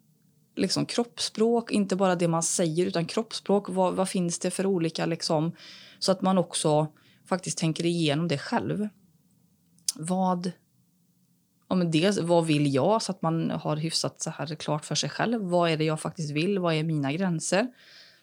Liksom 0.56 0.86
kroppsspråk, 0.86 1.72
inte 1.72 1.96
bara 1.96 2.16
det 2.16 2.28
man 2.28 2.44
säger 2.44 2.86
utan 2.86 3.06
kroppsspråk, 3.06 3.70
vad, 3.70 3.96
vad 3.96 4.10
finns 4.10 4.40
det 4.40 4.52
för 4.52 4.66
olika 4.66 5.06
liksom, 5.06 5.52
så 6.00 6.12
att 6.12 6.22
man 6.22 6.38
också 6.38 6.88
faktiskt 7.26 7.58
tänker 7.58 7.86
igenom 7.86 8.28
det 8.28 8.38
själv. 8.38 8.88
Vad, 9.96 10.52
ja, 11.70 11.76
men 11.76 11.92
dels, 11.92 12.20
vad 12.20 12.46
vill 12.46 12.74
jag 12.74 13.02
så 13.02 13.12
att 13.12 13.22
man 13.22 13.52
har 13.52 13.76
hyfsat 13.76 14.22
så 14.22 14.30
här 14.30 14.56
klart 14.56 14.86
för 14.86 14.96
sig 14.96 15.10
själv. 15.10 15.42
Vad 15.42 15.70
är 15.70 15.78
det 15.78 15.84
jag 15.84 16.00
faktiskt 16.00 16.32
vill? 16.32 16.60
Vad 16.60 16.74
är 16.74 16.84
mina 16.84 17.14
gränser? 17.14 17.68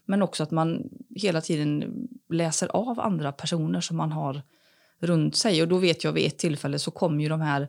Men 0.04 0.22
också 0.22 0.42
att 0.42 0.50
man 0.50 0.90
hela 1.16 1.40
tiden 1.40 1.92
läser 2.28 2.68
av 2.68 3.00
andra 3.00 3.32
personer 3.32 3.80
som 3.80 3.96
man 3.96 4.12
har 4.12 4.42
runt 4.98 5.36
sig. 5.36 5.62
Och 5.62 5.68
då 5.68 5.78
vet 5.78 6.04
jag 6.04 6.12
vid 6.12 6.26
ett 6.26 6.38
tillfälle 6.38 6.78
så 6.78 6.90
kom 6.90 7.20
ju 7.20 7.28
de 7.28 7.40
här 7.40 7.68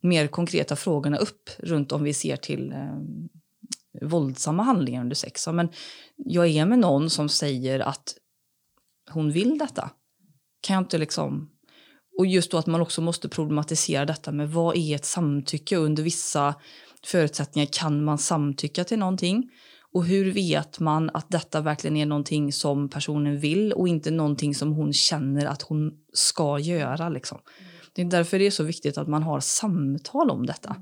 mer 0.00 0.26
konkreta 0.26 0.76
frågorna 0.76 1.16
upp 1.16 1.50
runt 1.58 1.92
om 1.92 2.02
vi 2.02 2.14
ser 2.14 2.36
till 2.36 2.72
eh, 2.72 2.98
våldsamma 4.02 4.62
handlingar 4.62 5.00
under 5.00 5.16
sex. 5.16 5.48
Men 5.48 5.68
jag 6.16 6.46
är 6.46 6.66
med 6.66 6.78
någon 6.78 7.10
som 7.10 7.28
säger 7.28 7.80
att 7.80 8.14
hon 9.10 9.32
vill 9.32 9.58
detta. 9.58 9.90
Kan 10.60 10.74
jag 10.74 10.80
inte 10.80 10.98
liksom... 10.98 11.50
Och 12.18 12.26
just 12.26 12.50
då 12.50 12.58
att 12.58 12.66
man 12.66 12.80
också 12.80 13.02
måste 13.02 13.28
problematisera 13.28 14.06
detta 14.06 14.32
med 14.32 14.50
vad 14.50 14.76
är 14.76 14.94
ett 14.94 15.04
samtycke 15.04 15.76
under 15.76 16.02
vissa 16.02 16.54
förutsättningar 17.06 17.68
kan 17.72 18.04
man 18.04 18.18
samtycka 18.18 18.84
till 18.84 18.98
någonting? 18.98 19.50
Och 19.92 20.04
hur 20.04 20.32
vet 20.32 20.80
man 20.80 21.10
att 21.14 21.30
detta 21.30 21.60
verkligen 21.60 21.96
är 21.96 22.06
någonting 22.06 22.52
som 22.52 22.88
personen 22.88 23.40
vill 23.40 23.72
och 23.72 23.88
inte 23.88 24.10
någonting 24.10 24.54
som 24.54 24.72
hon 24.72 24.92
känner 24.92 25.46
att 25.46 25.62
hon 25.62 25.92
ska 26.12 26.58
göra? 26.58 27.08
Liksom. 27.08 27.38
Det 27.92 28.02
är 28.02 28.06
därför 28.06 28.38
det 28.38 28.46
är 28.46 28.50
så 28.50 28.64
viktigt 28.64 28.98
att 28.98 29.08
man 29.08 29.22
har 29.22 29.40
samtal 29.40 30.30
om 30.30 30.46
detta 30.46 30.76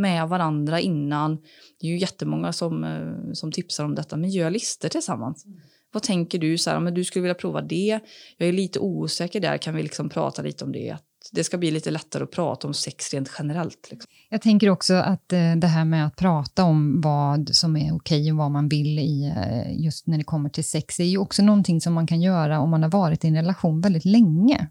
med 0.00 0.28
varandra 0.28 0.80
innan. 0.80 1.36
Det 1.80 1.86
är 1.86 1.90
ju 1.90 1.98
jättemånga 1.98 2.52
som, 2.52 2.84
eh, 2.84 3.32
som 3.32 3.52
tipsar 3.52 3.84
om 3.84 3.94
detta, 3.94 4.16
men 4.16 4.30
gör 4.30 4.50
listor 4.50 4.88
tillsammans. 4.88 5.44
Vad 5.92 6.02
tänker 6.02 6.38
du? 6.38 6.58
Så 6.58 6.70
här, 6.70 6.80
men 6.80 6.94
du 6.94 7.04
skulle 7.04 7.22
vilja 7.22 7.34
prova 7.34 7.62
det. 7.62 8.00
Jag 8.36 8.48
är 8.48 8.52
lite 8.52 8.78
osäker 8.78 9.40
där. 9.40 9.58
Kan 9.58 9.74
vi 9.74 9.82
liksom 9.82 10.08
prata 10.08 10.42
lite 10.42 10.64
om 10.64 10.72
det? 10.72 10.96
det 11.32 11.44
ska 11.44 11.58
bli 11.58 11.70
lite 11.70 11.90
lättare 11.90 12.24
att 12.24 12.30
prata 12.30 12.66
om 12.66 12.74
sex 12.74 13.14
rent 13.14 13.30
generellt. 13.38 13.88
Liksom. 13.90 14.10
Jag 14.28 14.42
tänker 14.42 14.70
också 14.70 14.94
att 14.94 15.32
eh, 15.32 15.56
det 15.56 15.66
här 15.66 15.84
med 15.84 16.06
att 16.06 16.16
prata 16.16 16.64
om 16.64 17.00
vad 17.00 17.54
som 17.54 17.76
är 17.76 17.94
okej 17.94 18.32
och 18.32 18.38
vad 18.38 18.50
man 18.50 18.68
vill 18.68 18.98
i, 18.98 19.32
eh, 19.36 19.84
just 19.84 20.06
när 20.06 20.18
det 20.18 20.24
kommer 20.24 20.48
till 20.48 20.64
sex 20.64 21.00
är 21.00 21.04
ju 21.04 21.18
också 21.18 21.42
någonting 21.42 21.80
som 21.80 21.94
man 21.94 22.06
kan 22.06 22.20
göra 22.20 22.60
om 22.60 22.70
man 22.70 22.82
har 22.82 22.90
varit 22.90 23.24
i 23.24 23.28
en 23.28 23.36
relation 23.36 23.80
väldigt 23.80 24.04
länge. 24.04 24.68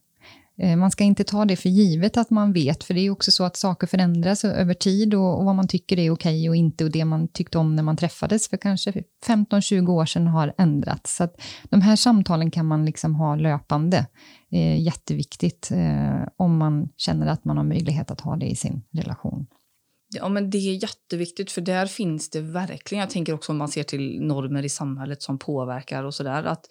Eh, 0.61 0.75
man 0.75 0.91
ska 0.91 1.03
inte 1.03 1.23
ta 1.23 1.45
det 1.45 1.55
för 1.55 1.69
givet 1.69 2.17
att 2.17 2.29
man 2.29 2.53
vet, 2.53 2.83
för 2.83 2.93
det 2.93 3.01
är 3.01 3.09
också 3.09 3.31
så 3.31 3.43
att 3.43 3.57
saker 3.57 3.87
förändras 3.87 4.45
över 4.45 4.73
tid 4.73 5.13
och, 5.13 5.39
och 5.39 5.45
vad 5.45 5.55
man 5.55 5.67
tycker 5.67 5.99
är 5.99 6.11
okej 6.11 6.49
och 6.49 6.55
inte 6.55 6.83
och 6.83 6.91
det 6.91 7.05
man 7.05 7.27
tyckte 7.27 7.57
om 7.57 7.75
när 7.75 7.83
man 7.83 7.97
träffades 7.97 8.49
för 8.49 8.57
kanske 8.57 9.03
15-20 9.27 9.89
år 9.89 10.05
sedan 10.05 10.27
har 10.27 10.53
ändrats. 10.57 11.15
Så 11.15 11.23
att 11.23 11.41
de 11.63 11.81
här 11.81 11.95
samtalen 11.95 12.51
kan 12.51 12.65
man 12.65 12.85
liksom 12.85 13.15
ha 13.15 13.35
löpande. 13.35 14.05
Eh, 14.51 14.81
jätteviktigt 14.81 15.71
eh, 15.71 16.27
om 16.37 16.57
man 16.57 16.89
känner 16.97 17.27
att 17.27 17.45
man 17.45 17.57
har 17.57 17.63
möjlighet 17.63 18.11
att 18.11 18.21
ha 18.21 18.35
det 18.35 18.45
i 18.45 18.55
sin 18.55 18.81
relation. 18.91 19.47
Ja, 20.15 20.29
men 20.29 20.49
det 20.49 20.57
är 20.57 20.83
jätteviktigt, 20.83 21.51
för 21.51 21.61
där 21.61 21.85
finns 21.85 22.29
det 22.29 22.41
verkligen... 22.41 22.99
Jag 22.99 23.09
tänker 23.09 23.33
också 23.33 23.51
om 23.51 23.57
man 23.57 23.69
ser 23.69 23.83
till 23.83 24.21
normer 24.21 24.65
i 24.65 24.69
samhället 24.69 25.21
som 25.21 25.39
påverkar 25.39 26.03
och 26.03 26.13
sådär. 26.13 26.43
Att 26.43 26.65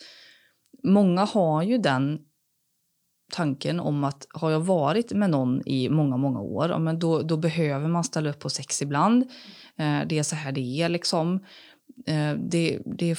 många 0.84 1.24
har 1.24 1.62
ju 1.62 1.78
den 1.78 2.18
tanken 3.30 3.80
om 3.80 4.04
att 4.04 4.26
har 4.30 4.50
jag 4.50 4.60
varit 4.60 5.12
med 5.12 5.30
någon 5.30 5.68
i 5.68 5.88
många, 5.88 6.16
många 6.16 6.40
år, 6.40 6.78
men 6.78 6.98
då, 6.98 7.22
då 7.22 7.36
behöver 7.36 7.88
man 7.88 8.04
ställa 8.04 8.30
upp 8.30 8.38
på 8.38 8.50
sex 8.50 8.82
ibland. 8.82 9.22
Eh, 9.76 10.00
det 10.06 10.18
är 10.18 10.22
så 10.22 10.36
här 10.36 10.52
det 10.52 10.80
är 10.80 10.88
liksom. 10.88 11.34
Eh, 12.06 12.32
det, 12.50 12.78
det 12.84 13.10
är 13.10 13.18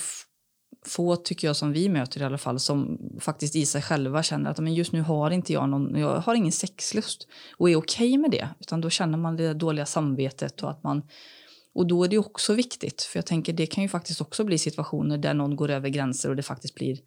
få, 0.86 1.16
tycker 1.16 1.48
jag, 1.48 1.56
som 1.56 1.72
vi 1.72 1.90
möter 1.90 2.22
i 2.22 2.24
alla 2.24 2.38
fall, 2.38 2.60
som 2.60 2.98
faktiskt 3.20 3.56
i 3.56 3.66
sig 3.66 3.82
själva 3.82 4.24
känner 4.24 4.52
att 4.52 4.60
men 4.60 4.74
just 4.74 4.92
nu 4.92 5.02
har 5.02 5.32
inte 5.32 5.54
jag 5.54 5.70
någon, 5.70 5.96
jag 5.96 6.20
har 6.20 6.36
ingen 6.36 6.52
sexlust 6.52 7.28
och 7.58 7.70
är 7.70 7.76
okej 7.76 8.08
okay 8.08 8.18
med 8.18 8.32
det. 8.32 8.50
Utan 8.60 8.82
då 8.82 8.90
känner 8.90 9.18
man 9.18 9.36
det 9.36 9.54
dåliga 9.54 9.86
samvetet 9.86 10.64
och 10.64 10.70
att 10.70 10.84
man 10.84 11.04
och 11.74 11.88
då 11.88 12.04
är 12.04 12.08
det 12.08 12.18
också 12.18 12.54
viktigt, 12.54 13.02
för 13.02 13.18
jag 13.18 13.26
tänker 13.26 13.54
det 13.54 13.66
kan 13.66 13.84
ju 13.84 13.90
faktiskt 13.90 14.22
också 14.22 14.44
bli 14.44 14.58
situationer 14.58 15.18
där 15.18 15.34
någon 15.34 15.56
går 15.56 15.70
över 15.70 15.90
gränser 15.90 16.30
och 16.30 16.36
det 16.36 16.44
faktiskt 16.44 16.76
blir 16.76 16.98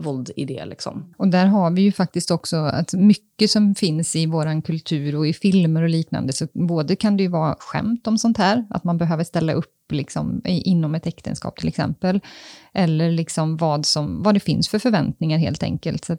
våld 0.00 0.30
i 0.36 0.44
det. 0.44 0.64
Liksom. 0.64 1.14
Och 1.16 1.28
där 1.28 1.46
har 1.46 1.70
vi 1.70 1.82
ju 1.82 1.92
faktiskt 1.92 2.30
också 2.30 2.56
att 2.56 2.92
mycket 2.92 3.50
som 3.50 3.74
finns 3.74 4.16
i 4.16 4.26
vår 4.26 4.62
kultur 4.62 5.16
och 5.16 5.26
i 5.26 5.32
filmer 5.32 5.82
och 5.82 5.88
liknande, 5.88 6.32
så 6.32 6.46
både 6.52 6.96
kan 6.96 7.16
det 7.16 7.22
ju 7.22 7.28
vara 7.28 7.56
skämt 7.58 8.06
om 8.06 8.18
sånt 8.18 8.38
här, 8.38 8.66
att 8.70 8.84
man 8.84 8.98
behöver 8.98 9.24
ställa 9.24 9.52
upp 9.52 9.92
liksom, 9.92 10.42
inom 10.44 10.94
ett 10.94 11.06
äktenskap 11.06 11.58
till 11.58 11.68
exempel, 11.68 12.20
eller 12.72 13.10
liksom 13.10 13.56
vad, 13.56 13.86
som, 13.86 14.22
vad 14.22 14.34
det 14.34 14.40
finns 14.40 14.68
för 14.68 14.78
förväntningar 14.78 15.38
helt 15.38 15.62
enkelt. 15.62 16.04
Så 16.04 16.16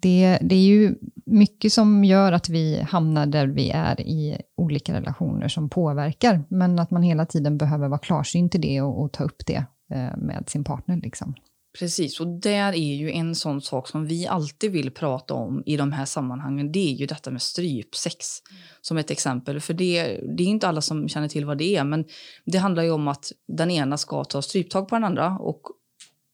det, 0.00 0.38
det 0.42 0.54
är 0.54 0.66
ju 0.66 0.94
mycket 1.26 1.72
som 1.72 2.04
gör 2.04 2.32
att 2.32 2.48
vi 2.48 2.80
hamnar 2.80 3.26
där 3.26 3.46
vi 3.46 3.70
är 3.70 4.00
i 4.00 4.38
olika 4.56 4.94
relationer 4.94 5.48
som 5.48 5.68
påverkar, 5.68 6.44
men 6.48 6.78
att 6.78 6.90
man 6.90 7.02
hela 7.02 7.26
tiden 7.26 7.58
behöver 7.58 7.88
vara 7.88 7.98
klarsynt 7.98 8.54
i 8.54 8.58
det 8.58 8.80
och, 8.80 9.02
och 9.02 9.12
ta 9.12 9.24
upp 9.24 9.46
det 9.46 9.64
eh, 9.90 10.16
med 10.16 10.44
sin 10.46 10.64
partner. 10.64 10.96
Liksom. 10.96 11.34
Precis, 11.78 12.20
och 12.20 12.26
där 12.26 12.72
är 12.72 12.94
ju 12.94 13.10
en 13.10 13.34
sån 13.34 13.60
sak 13.60 13.88
som 13.88 14.06
vi 14.06 14.26
alltid 14.26 14.72
vill 14.72 14.90
prata 14.90 15.34
om 15.34 15.62
i 15.66 15.76
de 15.76 15.92
här 15.92 16.04
sammanhangen. 16.04 16.72
Det 16.72 16.90
är 16.90 16.92
ju 16.92 17.06
detta 17.06 17.30
med 17.30 17.42
strypsex 17.42 18.42
mm. 18.50 18.62
som 18.80 18.98
ett 18.98 19.10
exempel. 19.10 19.60
För 19.60 19.74
det, 19.74 20.20
det 20.36 20.42
är 20.42 20.46
inte 20.46 20.68
alla 20.68 20.80
som 20.80 21.08
känner 21.08 21.28
till 21.28 21.44
vad 21.44 21.58
det 21.58 21.76
är, 21.76 21.84
men 21.84 22.04
det 22.44 22.58
handlar 22.58 22.82
ju 22.82 22.90
om 22.90 23.08
att 23.08 23.32
den 23.48 23.70
ena 23.70 23.96
ska 23.96 24.24
ta 24.24 24.42
stryptag 24.42 24.88
på 24.88 24.94
den 24.94 25.04
andra 25.04 25.38
och 25.38 25.62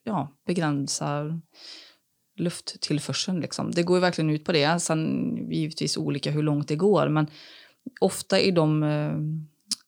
ja, 0.05 0.33
begränsa 0.47 1.41
lufttillförseln. 2.37 3.41
Liksom. 3.41 3.71
Det 3.71 3.83
går 3.83 3.97
ju 3.97 4.01
verkligen 4.01 4.31
ut 4.31 4.45
på 4.45 4.53
det. 4.53 4.81
Sen 4.81 5.37
givetvis 5.51 5.97
olika 5.97 6.31
hur 6.31 6.43
långt 6.43 6.69
det 6.69 6.77
går, 6.77 7.09
men 7.09 7.27
ofta 8.01 8.41
i 8.41 8.51
de 8.51 8.83
eh, 8.83 9.13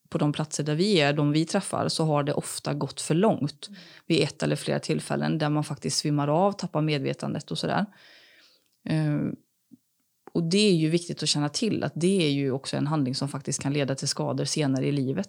på 0.09 0.19
de 0.19 0.33
platser 0.33 0.65
där 0.65 0.75
vi 0.75 1.01
är, 1.01 1.13
de 1.13 1.33
vi 1.33 1.45
träffar, 1.45 1.89
så 1.89 2.05
har 2.05 2.23
det 2.23 2.33
ofta 2.33 2.75
gått 2.75 3.01
för 3.01 3.15
långt 3.15 3.71
vid 4.07 4.23
ett 4.23 4.43
eller 4.43 4.57
flera 4.57 4.79
tillfällen 4.79 5.39
där 5.39 5.51
man 5.51 5.65
faktiskt 5.65 5.99
svimmar 5.99 6.29
av, 6.29 6.53
tappar 6.53 6.83
medvetandet 6.83 7.51
och 7.51 7.59
sådär. 7.59 7.87
Eh, 8.89 9.17
och 10.33 10.43
det 10.43 10.69
är 10.69 10.75
ju 10.75 10.89
viktigt 10.89 11.23
att 11.23 11.29
känna 11.29 11.49
till 11.49 11.85
att 11.85 11.93
det 11.95 12.27
är 12.27 12.31
ju 12.31 12.51
också 12.51 12.77
en 12.77 12.87
handling 12.87 13.15
som 13.15 13.29
faktiskt 13.29 13.63
kan 13.63 13.73
leda 13.73 13.95
till 13.95 14.09
skador 14.09 14.45
senare 14.45 14.87
i 14.87 14.93
livet. 14.93 15.29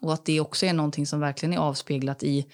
Och 0.00 0.12
att 0.12 0.24
det 0.24 0.40
också 0.40 0.66
är 0.66 0.72
någonting 0.72 1.06
som 1.06 1.20
verkligen 1.20 1.52
är 1.52 1.58
avspeglat 1.58 2.22
i 2.22 2.46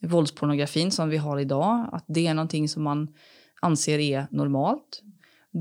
våldspornografin 0.00 0.90
som 0.90 1.08
vi 1.08 1.16
har 1.16 1.38
idag. 1.38 1.88
Att 1.92 2.04
det 2.06 2.26
är 2.26 2.34
någonting 2.34 2.68
som 2.68 2.82
man 2.82 3.14
anser 3.60 3.98
är 3.98 4.26
normalt 4.30 5.02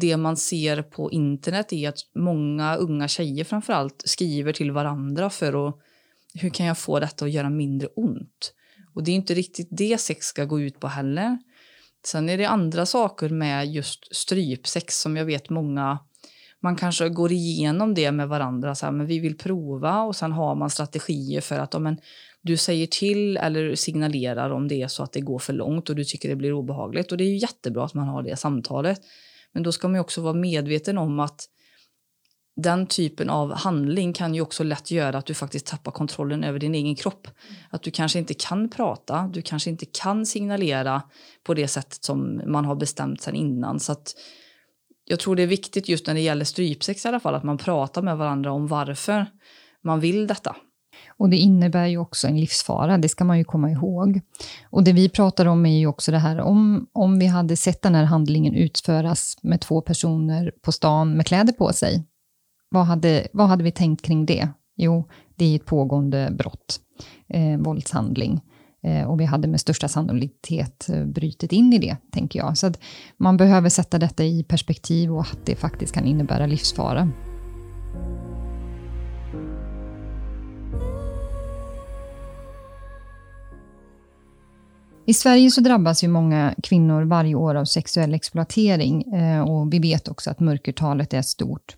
det 0.01 0.17
man 0.17 0.37
ser 0.37 0.81
på 0.81 1.11
internet 1.11 1.73
är 1.73 1.89
att 1.89 1.99
många 2.15 2.75
unga 2.75 3.07
tjejer 3.07 3.43
framförallt 3.43 4.01
skriver 4.05 4.53
till 4.53 4.71
varandra 4.71 5.29
för 5.29 5.67
att 5.67 5.75
hur 6.33 6.49
kan 6.49 6.65
jag 6.65 6.77
få 6.77 6.99
detta 6.99 7.25
att 7.25 7.31
göra 7.31 7.49
mindre 7.49 7.87
ont? 7.87 8.53
Och 8.93 9.03
det 9.03 9.11
är 9.11 9.15
inte 9.15 9.33
riktigt 9.33 9.67
det 9.71 9.97
sex 9.97 10.25
ska 10.25 10.45
gå 10.45 10.59
ut 10.59 10.79
på 10.79 10.87
heller. 10.87 11.37
Sen 12.05 12.29
är 12.29 12.37
det 12.37 12.45
andra 12.45 12.85
saker 12.85 13.29
med 13.29 13.67
just 13.67 14.15
strypsex 14.15 15.01
som 15.01 15.17
jag 15.17 15.25
vet 15.25 15.49
många 15.49 15.99
man 16.63 16.75
kanske 16.75 17.09
går 17.09 17.31
igenom 17.31 17.93
det 17.93 18.11
med 18.11 18.27
varandra, 18.27 18.75
så 18.75 18.85
här, 18.85 18.93
men 18.93 19.05
vi 19.05 19.19
vill 19.19 19.37
prova 19.37 20.01
och 20.01 20.15
sen 20.15 20.31
har 20.31 20.55
man 20.55 20.69
strategier 20.69 21.41
för 21.41 21.59
att 21.59 21.81
men, 21.81 21.97
du 22.41 22.57
säger 22.57 22.87
till 22.87 23.37
eller 23.37 23.75
signalerar 23.75 24.49
om 24.49 24.67
det 24.67 24.81
är 24.81 24.87
så 24.87 25.03
att 25.03 25.11
det 25.11 25.21
går 25.21 25.39
för 25.39 25.53
långt 25.53 25.89
och 25.89 25.95
du 25.95 26.03
tycker 26.03 26.29
det 26.29 26.35
blir 26.35 26.53
obehagligt. 26.53 27.11
Och 27.11 27.17
det 27.17 27.23
är 27.23 27.29
ju 27.29 27.37
jättebra 27.37 27.85
att 27.85 27.93
man 27.93 28.07
har 28.07 28.23
det 28.23 28.35
samtalet. 28.35 29.01
Men 29.53 29.63
då 29.63 29.71
ska 29.71 29.87
man 29.87 29.99
också 29.99 30.21
vara 30.21 30.33
medveten 30.33 30.97
om 30.97 31.19
att 31.19 31.47
den 32.55 32.87
typen 32.87 33.29
av 33.29 33.53
handling 33.53 34.13
kan 34.13 34.35
ju 34.35 34.41
också 34.41 34.63
lätt 34.63 34.91
göra 34.91 35.17
att 35.17 35.25
du 35.25 35.33
faktiskt 35.33 35.65
tappar 35.65 35.91
kontrollen 35.91 36.43
över 36.43 36.59
din 36.59 36.75
egen 36.75 36.95
kropp. 36.95 37.27
Att 37.69 37.83
du 37.83 37.91
kanske 37.91 38.19
inte 38.19 38.33
kan 38.33 38.69
prata, 38.69 39.29
du 39.33 39.41
kanske 39.41 39.69
inte 39.69 39.85
kan 39.85 40.25
signalera 40.25 41.01
på 41.43 41.53
det 41.53 41.67
sättet 41.67 42.03
som 42.03 42.41
man 42.45 42.65
har 42.65 42.75
bestämt 42.75 43.21
sen 43.21 43.35
innan. 43.35 43.79
Så 43.79 43.91
att 43.91 44.15
jag 45.05 45.19
tror 45.19 45.35
det 45.35 45.43
är 45.43 45.47
viktigt 45.47 45.89
just 45.89 46.07
när 46.07 46.13
det 46.13 46.21
gäller 46.21 46.45
strypsex 46.45 47.05
i 47.05 47.07
alla 47.07 47.19
fall 47.19 47.35
att 47.35 47.43
man 47.43 47.57
pratar 47.57 48.01
med 48.01 48.17
varandra 48.17 48.51
om 48.51 48.67
varför 48.67 49.25
man 49.83 49.99
vill 49.99 50.27
detta. 50.27 50.55
Och 51.17 51.29
det 51.29 51.37
innebär 51.37 51.85
ju 51.87 51.97
också 51.97 52.27
en 52.27 52.39
livsfara, 52.39 52.97
det 52.97 53.09
ska 53.09 53.23
man 53.23 53.37
ju 53.37 53.43
komma 53.43 53.71
ihåg. 53.71 54.21
Och 54.69 54.83
det 54.83 54.93
vi 54.93 55.09
pratar 55.09 55.45
om 55.45 55.65
är 55.65 55.79
ju 55.79 55.87
också 55.87 56.11
det 56.11 56.19
här, 56.19 56.41
om, 56.41 56.87
om 56.93 57.19
vi 57.19 57.25
hade 57.25 57.55
sett 57.55 57.81
den 57.81 57.95
här 57.95 58.03
handlingen 58.03 58.55
utföras 58.55 59.37
med 59.41 59.61
två 59.61 59.81
personer 59.81 60.51
på 60.61 60.71
stan 60.71 61.17
med 61.17 61.27
kläder 61.27 61.53
på 61.53 61.73
sig, 61.73 62.03
vad 62.69 62.85
hade, 62.85 63.27
vad 63.33 63.47
hade 63.47 63.63
vi 63.63 63.71
tänkt 63.71 64.01
kring 64.01 64.25
det? 64.25 64.49
Jo, 64.75 65.09
det 65.35 65.45
är 65.45 65.55
ett 65.55 65.65
pågående 65.65 66.29
brott, 66.37 66.79
eh, 67.29 67.57
våldshandling. 67.57 68.41
Eh, 68.83 69.09
och 69.09 69.19
vi 69.19 69.25
hade 69.25 69.47
med 69.47 69.59
största 69.59 69.87
sannolikhet 69.87 70.89
eh, 70.89 71.05
brutit 71.05 71.51
in 71.51 71.73
i 71.73 71.77
det, 71.77 71.97
tänker 72.11 72.39
jag. 72.39 72.57
Så 72.57 72.67
att 72.67 72.79
man 73.17 73.37
behöver 73.37 73.69
sätta 73.69 73.99
detta 73.99 74.23
i 74.23 74.43
perspektiv 74.43 75.13
och 75.13 75.21
att 75.21 75.45
det 75.45 75.55
faktiskt 75.55 75.93
kan 75.93 76.05
innebära 76.05 76.45
livsfara. 76.45 77.11
I 85.05 85.13
Sverige 85.13 85.51
så 85.51 85.61
drabbas 85.61 86.03
ju 86.03 86.07
många 86.07 86.55
kvinnor 86.63 87.03
varje 87.03 87.35
år 87.35 87.55
av 87.55 87.65
sexuell 87.65 88.13
exploatering 88.13 89.01
eh, 89.13 89.41
och 89.41 89.73
vi 89.73 89.79
vet 89.79 90.07
också 90.07 90.29
att 90.29 90.39
mörkertalet 90.39 91.13
är 91.13 91.21
stort. 91.21 91.75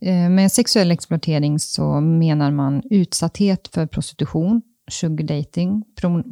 Eh, 0.00 0.28
med 0.28 0.52
sexuell 0.52 0.90
exploatering 0.90 1.58
så 1.58 2.00
menar 2.00 2.50
man 2.50 2.82
utsatthet 2.90 3.68
för 3.68 3.86
prostitution, 3.86 4.62
sugardating, 4.90 5.84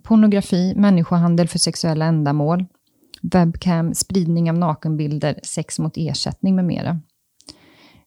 pornografi, 0.04 0.74
människohandel 0.76 1.48
för 1.48 1.58
sexuella 1.58 2.04
ändamål, 2.04 2.64
webcam, 3.22 3.94
spridning 3.94 4.50
av 4.50 4.58
nakenbilder, 4.58 5.40
sex 5.42 5.78
mot 5.78 5.96
ersättning 5.96 6.56
med 6.56 6.64
mera. 6.64 7.00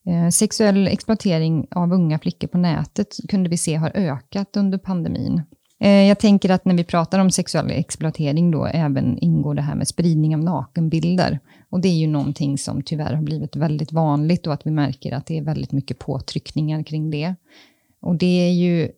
Eh, 0.08 0.30
sexuell 0.30 0.88
exploatering 0.88 1.68
av 1.72 1.94
unga 1.94 2.20
flickor 2.20 2.48
på 2.48 2.58
nätet 2.58 3.18
kunde 3.30 3.50
vi 3.50 3.58
se 3.58 3.76
har 3.76 3.92
ökat 3.96 4.58
under 4.58 4.78
pandemin. 4.78 5.42
Eh, 5.80 6.08
jag 6.08 6.20
tänker 6.20 6.50
att 6.50 6.66
när 6.66 6.76
vi 6.76 6.84
pratar 6.84 7.20
om 7.20 7.32
sexuell 7.32 7.72
exploatering 7.72 8.52
då 8.52 8.66
även 8.66 9.18
ingår 9.18 9.56
det 9.56 9.62
här 9.62 9.76
med 9.76 9.88
spridning 9.88 10.36
av 10.36 10.44
nakenbilder. 10.44 11.40
Och 11.70 11.82
det 11.82 11.88
är 11.88 11.98
ju 11.98 12.08
någonting 12.08 12.58
som 12.58 12.82
tyvärr 12.82 13.14
har 13.14 13.24
blivit 13.24 13.56
väldigt 13.56 13.92
vanligt 13.92 14.48
och 14.48 14.54
att 14.54 14.68
vi 14.68 14.72
märker 14.72 15.12
att 15.12 15.26
det 15.26 15.38
är 15.38 15.42
väldigt 15.42 15.72
mycket 15.72 16.00
påtryckningar 16.00 16.84
kring 16.84 17.12
det. 17.12 17.36
Och 18.02 18.16
det 18.16 18.48
är 18.48 18.52
ju 18.52 18.92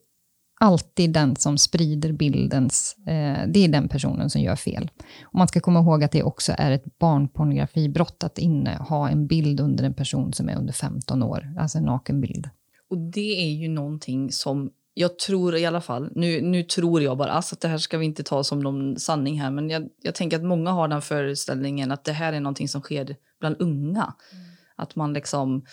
alltid 0.60 1.12
den 1.12 1.36
som 1.36 1.58
sprider 1.58 2.12
bildens, 2.12 2.96
eh, 3.06 3.48
det 3.48 3.64
är 3.64 3.68
den 3.68 3.88
personen 3.88 4.30
som 4.30 4.40
gör 4.40 4.56
fel. 4.56 4.90
Och 5.22 5.38
man 5.38 5.48
ska 5.48 5.60
komma 5.60 5.80
ihåg 5.80 6.04
att 6.04 6.12
det 6.12 6.22
också 6.22 6.52
är 6.58 6.70
ett 6.70 6.98
barnpornografibrott 6.98 8.24
att 8.24 8.38
inneha 8.38 9.10
en 9.10 9.26
bild 9.26 9.60
under 9.60 9.84
en 9.84 9.94
person 9.94 10.32
som 10.32 10.48
är 10.48 10.56
under 10.56 10.72
15 10.72 11.22
år, 11.22 11.54
alltså 11.58 11.78
en 11.78 11.84
nakenbild. 11.84 12.48
Och 12.90 12.98
det 12.98 13.42
är 13.42 13.52
ju 13.52 13.68
någonting 13.68 14.32
som 14.32 14.70
jag 14.94 15.18
tror 15.18 15.56
i 15.56 15.66
alla 15.66 15.80
fall, 15.80 16.12
nu, 16.14 16.40
nu 16.40 16.62
tror 16.62 17.02
jag 17.02 17.18
bara, 17.18 17.30
alltså 17.32 17.54
att 17.54 17.60
det 17.60 17.68
här 17.68 17.78
ska 17.78 17.98
vi 17.98 18.04
inte 18.04 18.22
ta 18.22 18.44
som 18.44 18.60
någon 18.60 18.98
sanning 18.98 19.40
här, 19.40 19.50
men 19.50 19.70
jag, 19.70 19.88
jag 20.02 20.14
tänker 20.14 20.36
att 20.36 20.44
många 20.44 20.70
har 20.70 20.88
den 20.88 21.02
föreställningen 21.02 21.92
att 21.92 22.04
det 22.04 22.12
här 22.12 22.32
är 22.32 22.40
någonting 22.40 22.68
som 22.68 22.80
sker 22.80 23.16
bland 23.40 23.56
unga. 23.58 24.14
Mm. 24.32 24.44
Att 24.76 24.96
man 24.96 25.12
liksom 25.12 25.64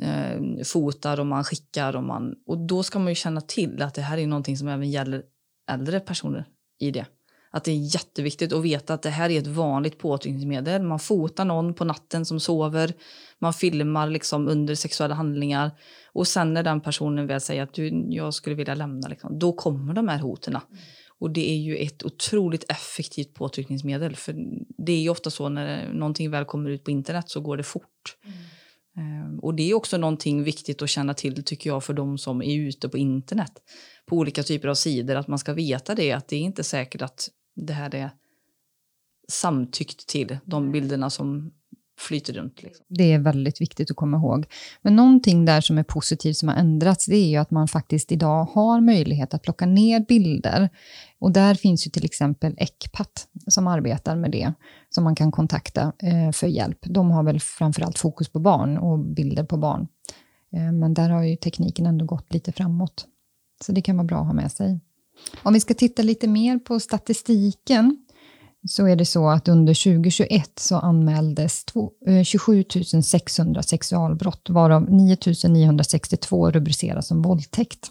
eh, 0.00 0.40
fotar 0.64 1.20
och 1.20 1.26
man 1.26 1.44
skickar 1.44 1.96
och 1.96 2.04
man, 2.04 2.34
och 2.46 2.66
då 2.66 2.82
ska 2.82 2.98
man 2.98 3.08
ju 3.08 3.14
känna 3.14 3.40
till 3.40 3.82
att 3.82 3.94
det 3.94 4.02
här 4.02 4.18
är 4.18 4.26
någonting 4.26 4.56
som 4.56 4.68
även 4.68 4.90
gäller 4.90 5.22
äldre 5.70 6.00
personer 6.00 6.44
i 6.80 6.90
det. 6.90 7.06
Att 7.54 7.64
det 7.64 7.70
är 7.70 7.94
jätteviktigt 7.94 8.52
att 8.52 8.64
veta 8.64 8.94
att 8.94 9.02
det 9.02 9.10
här 9.10 9.30
är 9.30 9.38
ett 9.38 9.46
vanligt 9.46 9.98
påtryckningsmedel. 9.98 10.82
Man 10.82 10.98
fotar 10.98 11.44
någon 11.44 11.74
på 11.74 11.84
natten 11.84 12.26
som 12.26 12.40
sover, 12.40 12.92
man 13.38 13.54
filmar 13.54 14.10
liksom 14.10 14.48
under 14.48 14.74
sexuella 14.74 15.14
handlingar 15.14 15.70
och 16.12 16.26
sen 16.26 16.54
när 16.54 16.62
den 16.62 16.80
personen 16.80 17.26
väl 17.26 17.40
säger 17.40 17.62
att 17.62 17.74
du, 17.74 18.06
jag 18.08 18.34
skulle 18.34 18.56
vilja 18.56 18.74
lämna, 18.74 19.08
liksom, 19.08 19.38
då 19.38 19.52
kommer 19.52 19.94
de 19.94 20.08
här 20.08 20.18
hoten. 20.18 20.56
Mm. 20.56 20.66
Och 21.18 21.30
det 21.30 21.50
är 21.50 21.56
ju 21.56 21.76
ett 21.76 22.04
otroligt 22.04 22.70
effektivt 22.70 23.34
påtryckningsmedel. 23.34 24.16
För 24.16 24.34
det 24.86 24.92
är 24.92 25.00
ju 25.00 25.08
ofta 25.08 25.30
så 25.30 25.48
när 25.48 25.92
någonting 25.92 26.30
väl 26.30 26.44
kommer 26.44 26.70
ut 26.70 26.84
på 26.84 26.90
internet 26.90 27.30
så 27.30 27.40
går 27.40 27.56
det 27.56 27.62
fort. 27.62 28.16
Mm. 28.24 28.36
Ehm, 28.96 29.38
och 29.38 29.54
det 29.54 29.70
är 29.70 29.74
också 29.74 29.96
någonting 29.96 30.42
viktigt 30.42 30.82
att 30.82 30.90
känna 30.90 31.14
till 31.14 31.44
tycker 31.44 31.70
jag 31.70 31.84
för 31.84 31.94
de 31.94 32.18
som 32.18 32.42
är 32.42 32.56
ute 32.56 32.88
på 32.88 32.98
internet 32.98 33.52
på 34.06 34.16
olika 34.16 34.42
typer 34.42 34.68
av 34.68 34.74
sidor 34.74 35.16
att 35.16 35.28
man 35.28 35.38
ska 35.38 35.52
veta 35.52 35.94
det 35.94 36.12
att 36.12 36.28
det 36.28 36.36
är 36.36 36.40
inte 36.40 36.64
säkert 36.64 37.02
att 37.02 37.28
det 37.54 37.72
här 37.72 37.94
är 37.94 38.10
samtyckt 39.28 40.06
till 40.06 40.38
de 40.44 40.72
bilderna 40.72 41.10
som 41.10 41.52
flyter 41.98 42.32
runt. 42.32 42.62
Liksom. 42.62 42.86
Det 42.88 43.12
är 43.12 43.18
väldigt 43.18 43.60
viktigt 43.60 43.90
att 43.90 43.96
komma 43.96 44.16
ihåg. 44.16 44.46
Men 44.82 44.96
någonting 44.96 45.44
där 45.44 45.60
som 45.60 45.78
är 45.78 45.82
positivt 45.82 46.36
som 46.36 46.48
har 46.48 46.56
ändrats, 46.56 47.06
det 47.06 47.16
är 47.16 47.28
ju 47.28 47.36
att 47.36 47.50
man 47.50 47.68
faktiskt 47.68 48.12
idag 48.12 48.44
har 48.44 48.80
möjlighet 48.80 49.34
att 49.34 49.42
plocka 49.42 49.66
ner 49.66 50.00
bilder. 50.00 50.68
Och 51.18 51.32
där 51.32 51.54
finns 51.54 51.86
ju 51.86 51.90
till 51.90 52.04
exempel 52.04 52.54
Ecpat 52.58 53.28
som 53.46 53.66
arbetar 53.66 54.16
med 54.16 54.30
det, 54.30 54.52
som 54.90 55.04
man 55.04 55.14
kan 55.14 55.32
kontakta 55.32 55.92
eh, 55.98 56.32
för 56.32 56.46
hjälp. 56.46 56.78
De 56.82 57.10
har 57.10 57.22
väl 57.22 57.40
framförallt 57.40 57.98
fokus 57.98 58.28
på 58.28 58.38
barn 58.38 58.78
och 58.78 58.98
bilder 58.98 59.44
på 59.44 59.56
barn. 59.56 59.88
Eh, 60.52 60.72
men 60.72 60.94
där 60.94 61.10
har 61.10 61.22
ju 61.22 61.36
tekniken 61.36 61.86
ändå 61.86 62.04
gått 62.04 62.34
lite 62.34 62.52
framåt. 62.52 63.06
Så 63.64 63.72
det 63.72 63.82
kan 63.82 63.96
vara 63.96 64.06
bra 64.06 64.20
att 64.20 64.26
ha 64.26 64.32
med 64.32 64.52
sig. 64.52 64.80
Om 65.42 65.52
vi 65.52 65.60
ska 65.60 65.74
titta 65.74 66.02
lite 66.02 66.28
mer 66.28 66.58
på 66.58 66.80
statistiken 66.80 68.04
så 68.68 68.86
är 68.86 68.96
det 68.96 69.04
så 69.04 69.28
att 69.28 69.48
under 69.48 69.74
2021 69.74 70.58
så 70.58 70.76
anmäldes 70.76 71.64
27 72.24 72.64
600 73.04 73.58
eh, 73.58 73.62
sexualbrott, 73.62 74.50
varav 74.50 74.90
9 74.90 75.16
962 75.48 76.50
rubriceras 76.50 77.06
som 77.06 77.22
våldtäkt. 77.22 77.90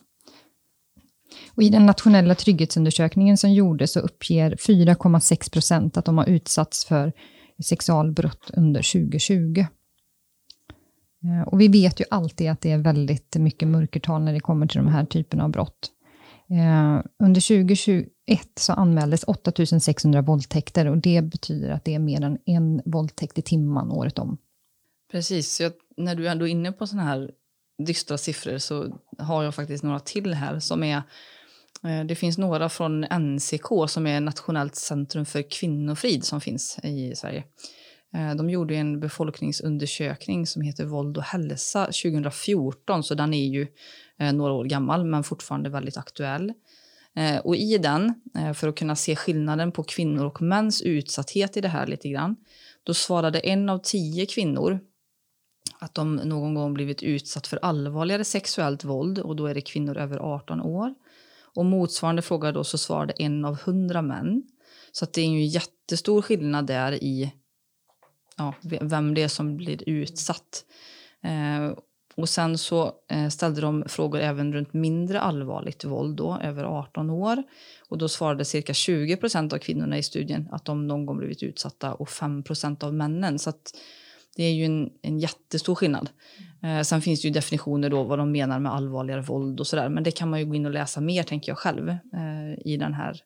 Och 1.56 1.64
I 1.64 1.70
den 1.70 1.86
nationella 1.86 2.36
trygghetsundersökningen 2.36 3.38
som 3.38 3.54
gjordes 3.54 3.92
så 3.92 4.00
uppger 4.00 4.56
4,6 4.56 5.52
procent 5.52 5.98
att 5.98 6.06
de 6.06 6.18
har 6.18 6.26
utsatts 6.26 6.86
för 6.86 7.14
sexualbrott 7.64 8.52
under 8.54 8.94
2020. 8.94 9.66
Eh, 11.24 11.48
och 11.48 11.62
vi 11.62 11.68
vet 11.68 12.00
ju 12.00 12.06
alltid 12.10 12.50
att 12.50 12.62
det 12.62 12.72
är 12.72 12.78
väldigt 12.78 13.36
mycket 13.36 13.68
mörkertal 13.68 14.22
när 14.22 14.34
det 14.34 14.40
kommer 14.40 14.68
till 14.68 14.78
de 14.78 14.88
här 14.88 15.06
typerna 15.06 15.44
av 15.44 15.50
brott. 15.50 15.92
Eh, 16.50 17.02
under 17.24 17.42
2021 17.42 18.10
så 18.56 18.74
anmäldes 18.74 19.24
8600 19.24 20.22
våldtäkter 20.22 20.86
och 20.86 20.98
det 20.98 21.22
betyder 21.22 21.70
att 21.70 21.86
det 21.86 21.96
är 21.96 22.00
mer 22.00 22.22
än 22.22 22.38
en 22.46 22.82
våldtäkt 22.86 23.38
i 23.38 23.42
timmen 23.42 23.92
året 23.92 24.20
om. 24.20 24.38
Precis, 25.12 25.62
jag, 25.62 25.74
när 25.98 26.16
du 26.16 26.28
ändå 26.28 26.48
är 26.48 26.52
inne 26.52 26.72
på 26.72 26.88
sådana 26.88 27.08
här 27.08 27.32
dystra 27.86 28.18
siffror 28.18 28.58
så 28.58 28.98
har 29.18 29.44
jag 29.44 29.56
faktiskt 29.56 29.84
några 29.84 30.00
till 30.00 30.34
här 30.34 30.60
som 30.60 30.84
är 30.84 30.98
eh, 31.84 32.04
det 32.08 32.16
finns 32.16 32.38
några 32.38 32.70
från 32.70 33.02
NCK 33.02 33.68
som 33.88 34.08
är 34.08 34.22
Nationellt 34.22 34.76
centrum 34.76 35.26
för 35.26 35.42
kvinnofrid 35.52 36.24
som 36.24 36.42
finns 36.42 36.80
i 36.84 37.16
Sverige. 37.16 37.44
Eh, 38.14 38.36
de 38.36 38.50
gjorde 38.50 38.76
en 38.76 39.00
befolkningsundersökning 39.00 40.48
som 40.48 40.62
heter 40.62 40.86
Våld 40.86 41.18
och 41.18 41.24
hälsa 41.24 41.86
2014, 41.86 43.04
så 43.04 43.16
den 43.16 43.34
är 43.34 43.48
ju 43.48 43.68
eh, 44.20 44.34
några 44.34 44.54
år 44.54 44.66
gammal 44.66 45.06
men 45.06 45.24
fortfarande 45.24 45.70
väldigt 45.70 45.98
aktuell. 45.98 46.54
Eh, 47.16 47.38
och 47.38 47.56
i 47.56 47.78
den, 47.78 48.14
för 48.56 48.68
att 48.68 48.76
kunna 48.76 48.96
se 48.96 49.16
skillnaden 49.16 49.72
på 49.72 49.84
kvinnor 49.84 50.26
och 50.26 50.42
mäns 50.42 50.82
utsatthet 50.82 51.58
i 51.58 51.62
det 51.62 51.68
här 51.68 51.88
lite 51.88 52.10
grann, 52.10 52.36
då 52.84 52.94
svarade 52.94 53.40
en 53.40 53.70
av 53.70 53.78
tio 53.78 54.26
kvinnor 54.26 54.80
att 55.80 55.96
de 55.96 56.16
någon 56.16 56.54
gång 56.54 56.74
blivit 56.74 57.04
utsatt 57.04 57.48
för 57.48 57.60
allvarligare 57.62 58.24
sexuellt 58.24 58.84
våld 58.84 59.20
och 59.20 59.36
då 59.36 59.46
är 59.46 59.54
det 59.54 59.62
kvinnor 59.62 59.98
över 59.98 60.18
18 60.18 60.62
år. 60.62 60.94
Och 61.56 61.66
motsvarande 61.66 62.22
fråga 62.22 62.52
då 62.52 62.64
så 62.64 62.78
svarade 62.78 63.14
en 63.14 63.46
av 63.46 63.62
hundra 63.62 64.02
män. 64.02 64.44
Så 64.92 65.06
att 65.06 65.14
det 65.14 65.22
är 65.22 65.30
ju 65.30 65.46
jättestor 65.46 66.22
skillnad 66.22 66.68
där 66.68 67.04
i 67.04 67.32
ja, 68.38 68.54
vem 68.62 69.14
det 69.14 69.24
är 69.24 69.28
som 69.28 69.58
blir 69.58 69.90
utsatt. 69.90 70.66
Eh, 71.24 71.78
och 72.16 72.30
sen 72.30 72.58
så 72.58 72.92
eh, 73.10 73.28
ställde 73.28 73.62
de 73.62 73.84
frågor 73.88 74.20
även 74.20 74.54
runt 74.54 74.74
mindre 74.74 75.20
allvarligt 75.20 75.84
våld 75.84 76.18
då, 76.18 76.40
över 76.44 76.64
18 76.64 77.10
år. 77.10 77.44
Och 77.90 77.98
då 77.98 78.10
svarade 78.10 78.46
cirka 78.46 78.74
20 78.74 79.18
procent 79.18 79.54
av 79.54 79.58
kvinnorna 79.58 79.98
i 79.98 80.04
studien 80.04 80.50
att 80.52 80.66
de 80.66 80.88
någon 80.88 81.06
gång 81.06 81.18
blivit 81.18 81.44
utsatta 81.44 81.94
och 81.94 82.10
5 82.10 82.44
procent 82.44 82.84
av 82.84 82.94
männen. 82.94 83.40
Så 83.40 83.54
det 84.36 84.44
är 84.44 84.52
ju 84.52 84.66
en, 84.66 84.90
en 85.02 85.20
jättestor 85.20 85.76
skillnad. 85.76 86.10
Eh, 86.64 86.82
sen 86.82 87.02
finns 87.02 87.22
det 87.22 87.28
ju 87.28 87.34
definitioner 87.34 87.90
då 87.90 88.04
vad 88.04 88.20
de 88.20 88.32
menar 88.32 88.60
med 88.60 88.74
allvarligare 88.74 89.22
våld 89.22 89.60
och 89.60 89.68
sådär. 89.68 89.90
Men 89.90 90.04
det 90.04 90.12
kan 90.12 90.30
man 90.30 90.40
ju 90.40 90.46
gå 90.46 90.56
in 90.56 90.66
och 90.66 90.72
läsa 90.72 91.02
mer 91.02 91.24
tänker 91.24 91.52
jag 91.52 91.58
själv 91.58 91.90
eh, 91.90 92.54
i 92.66 92.78
den 92.78 92.94
här 92.94 93.22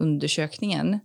undersökningen. 0.00 0.98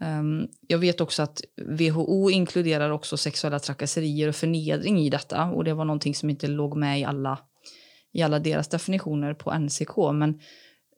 Um, 0.00 0.48
jag 0.60 0.78
vet 0.78 1.00
också 1.00 1.22
att 1.22 1.42
WHO 1.66 2.30
inkluderar 2.30 2.90
också 2.90 3.16
sexuella 3.16 3.58
trakasserier 3.58 4.28
och 4.28 4.36
förnedring 4.36 4.98
i 4.98 5.10
detta. 5.10 5.44
Och 5.44 5.64
det 5.64 5.74
var 5.74 5.84
någonting 5.84 6.14
som 6.14 6.30
inte 6.30 6.46
låg 6.46 6.76
med 6.76 7.00
i 7.00 7.04
alla, 7.04 7.38
i 8.12 8.22
alla 8.22 8.38
deras 8.38 8.68
definitioner 8.68 9.34
på 9.34 9.58
NCK. 9.58 9.96
Men 10.12 10.40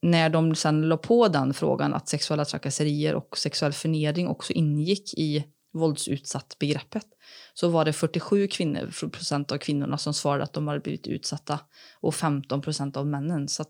när 0.02 0.30
de 0.30 0.54
sen 0.54 0.82
la 0.82 0.96
på 0.96 1.28
den 1.28 1.54
frågan 1.54 1.94
att 1.94 2.08
sexuella 2.08 2.44
trakasserier 2.44 3.14
och 3.14 3.38
sexuell 3.38 3.72
förnedring 3.72 4.28
också 4.28 4.52
ingick 4.52 5.14
i 5.14 5.44
våldsutsatt 5.72 6.56
begreppet 6.58 7.06
så 7.54 7.68
var 7.68 7.84
det 7.84 7.92
47 7.92 8.48
kvinnor, 8.48 9.08
procent 9.08 9.52
av 9.52 9.58
kvinnorna 9.58 9.98
som 9.98 10.14
svarade 10.14 10.44
att 10.44 10.52
de 10.52 10.68
hade 10.68 10.80
blivit 10.80 11.06
utsatta 11.06 11.60
och 12.00 12.14
15 12.14 12.62
procent 12.62 12.96
av 12.96 13.06
männen. 13.06 13.48
Så 13.48 13.64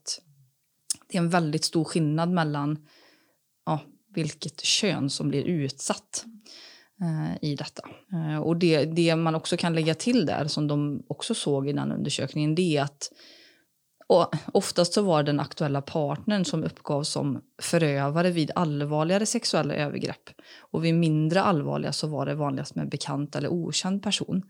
det 1.09 1.19
är 1.19 1.23
en 1.23 1.31
väldigt 1.31 1.65
stor 1.65 1.85
skillnad 1.85 2.31
mellan 2.31 2.87
ja, 3.67 3.81
vilket 4.15 4.61
kön 4.61 5.11
som 5.11 5.29
blir 5.29 5.45
utsatt 5.45 6.25
eh, 7.01 7.51
i 7.51 7.55
detta. 7.57 7.83
Eh, 8.13 8.39
och 8.39 8.57
det, 8.57 8.85
det 8.85 9.17
man 9.17 9.35
också 9.35 9.57
kan 9.57 9.75
lägga 9.75 9.95
till 9.95 10.27
där, 10.27 10.47
som 10.47 10.69
de 10.69 11.03
också 11.09 11.35
såg 11.35 11.69
i 11.69 11.73
den 11.73 11.93
undersökningen, 11.93 12.55
det 12.55 12.77
är 12.77 12.83
att 12.83 13.11
och 14.11 14.35
oftast 14.53 14.93
så 14.93 15.03
var 15.03 15.23
den 15.23 15.41
aktuella 15.41 15.83
partnern 15.83 16.45
som 16.45 16.65
uppgavs 16.65 17.09
som 17.09 17.41
förövare 17.63 18.31
vid 18.31 18.51
allvarligare 18.55 19.27
sexuella 19.27 19.75
övergrepp. 19.75 20.31
Och 20.61 20.85
vid 20.85 20.95
mindre 20.95 21.43
allvarliga 21.43 21.93
så 21.93 22.07
var 22.07 22.27
det 22.27 22.35
vanligast 22.35 22.75
med 22.75 22.89
bekant 22.89 23.37
eller 23.37 23.49
okänd 23.49 24.03
person. 24.03 24.43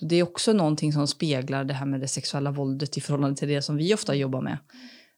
Det 0.00 0.16
är 0.16 0.22
också 0.22 0.52
någonting 0.52 0.92
som 0.92 1.06
speglar 1.06 1.64
det 1.64 1.74
här 1.74 1.86
med 1.86 2.00
det 2.00 2.08
sexuella 2.08 2.50
våldet 2.50 2.96
i 2.96 3.00
förhållande 3.00 3.36
till 3.36 3.48
det 3.48 3.62
som 3.62 3.76
vi 3.76 3.94
ofta 3.94 4.14
jobbar 4.14 4.40
med. 4.40 4.58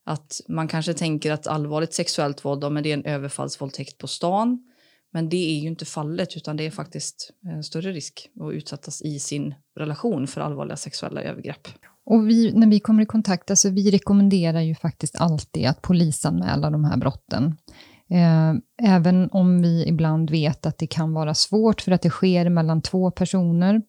Att 0.09 0.40
man 0.49 0.68
kanske 0.68 0.94
tänker 0.94 1.33
att 1.33 1.47
allvarligt 1.47 1.94
sexuellt 1.94 2.44
våld, 2.44 2.73
men 2.73 2.83
det 2.83 2.88
är 2.88 2.94
en 2.94 3.05
överfallsvåldtäkt 3.05 3.99
på 3.99 4.07
stan. 4.07 4.64
Men 5.12 5.29
det 5.29 5.37
är 5.37 5.59
ju 5.61 5.68
inte 5.68 5.85
fallet, 5.85 6.37
utan 6.37 6.57
det 6.57 6.66
är 6.66 6.71
faktiskt 6.71 7.31
en 7.44 7.64
större 7.64 7.92
risk 7.92 8.31
att 8.40 8.53
utsättas 8.53 9.03
i 9.03 9.18
sin 9.18 9.55
relation 9.79 10.27
för 10.27 10.40
allvarliga 10.40 10.77
sexuella 10.77 11.23
övergrepp. 11.23 11.68
Och 12.07 12.29
vi, 12.29 12.53
när 12.53 12.66
vi 12.66 12.81
kommer 12.81 13.03
i 13.03 13.07
kontakt, 13.07 13.51
alltså 13.51 13.68
vi 13.71 13.90
rekommenderar 13.90 14.61
ju 14.61 14.75
faktiskt 14.75 15.16
alltid 15.16 15.66
att 15.66 15.83
polisanmäla 15.83 16.71
de 16.71 16.85
här 16.85 16.97
brotten. 16.97 17.57
Eh, 18.11 18.55
även 18.94 19.31
om 19.31 19.62
vi 19.62 19.87
ibland 19.87 20.31
vet 20.31 20.66
att 20.66 20.79
det 20.79 20.87
kan 20.87 21.12
vara 21.12 21.35
svårt 21.35 21.81
för 21.81 21.92
att 21.92 22.03
det 22.03 22.11
sker 22.11 22.49
mellan 22.49 22.83
två 22.83 23.11
personer. 23.11 23.83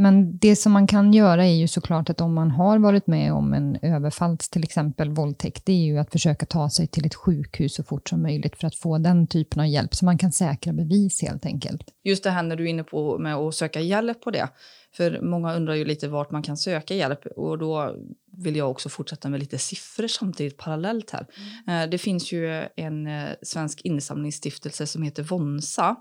Men 0.00 0.38
det 0.38 0.56
som 0.56 0.72
man 0.72 0.86
kan 0.86 1.12
göra 1.12 1.46
är 1.46 1.54
ju 1.54 1.68
såklart 1.68 2.10
att 2.10 2.20
om 2.20 2.34
man 2.34 2.50
har 2.50 2.78
varit 2.78 3.06
med 3.06 3.32
om 3.32 3.54
en 3.54 3.78
överfall, 3.82 4.38
till 4.38 4.64
exempel 4.64 5.10
våldtäkt, 5.10 5.66
det 5.66 5.72
är 5.72 5.84
ju 5.84 5.98
att 5.98 6.12
försöka 6.12 6.46
ta 6.46 6.70
sig 6.70 6.86
till 6.86 7.06
ett 7.06 7.14
sjukhus 7.14 7.74
så 7.74 7.82
fort 7.82 8.08
som 8.08 8.22
möjligt 8.22 8.56
för 8.56 8.66
att 8.66 8.74
få 8.74 8.98
den 8.98 9.26
typen 9.26 9.60
av 9.60 9.66
hjälp, 9.66 9.94
så 9.94 10.04
man 10.04 10.18
kan 10.18 10.32
säkra 10.32 10.72
bevis 10.72 11.22
helt 11.22 11.46
enkelt. 11.46 11.82
Just 12.04 12.24
det 12.24 12.30
här 12.30 12.42
när 12.42 12.56
du 12.56 12.64
är 12.64 12.68
inne 12.68 12.84
på 12.84 13.18
med 13.18 13.34
att 13.34 13.54
söka 13.54 13.80
hjälp 13.80 14.20
på 14.20 14.30
det, 14.30 14.48
för 14.96 15.20
många 15.20 15.54
undrar 15.54 15.74
ju 15.74 15.84
lite 15.84 16.08
vart 16.08 16.30
man 16.30 16.42
kan 16.42 16.56
söka 16.56 16.94
hjälp 16.94 17.26
och 17.36 17.58
då 17.58 17.94
vill 18.36 18.56
jag 18.56 18.70
också 18.70 18.88
fortsätta 18.88 19.28
med 19.28 19.40
lite 19.40 19.58
siffror 19.58 20.06
samtidigt 20.06 20.56
parallellt 20.56 21.10
här. 21.10 21.26
Mm. 21.66 21.90
Det 21.90 21.98
finns 21.98 22.32
ju 22.32 22.64
en 22.76 23.06
eh, 23.06 23.28
svensk 23.42 23.80
insamlingsstiftelse 23.80 24.86
som 24.86 25.02
heter 25.02 25.22
Vonsa. 25.22 25.96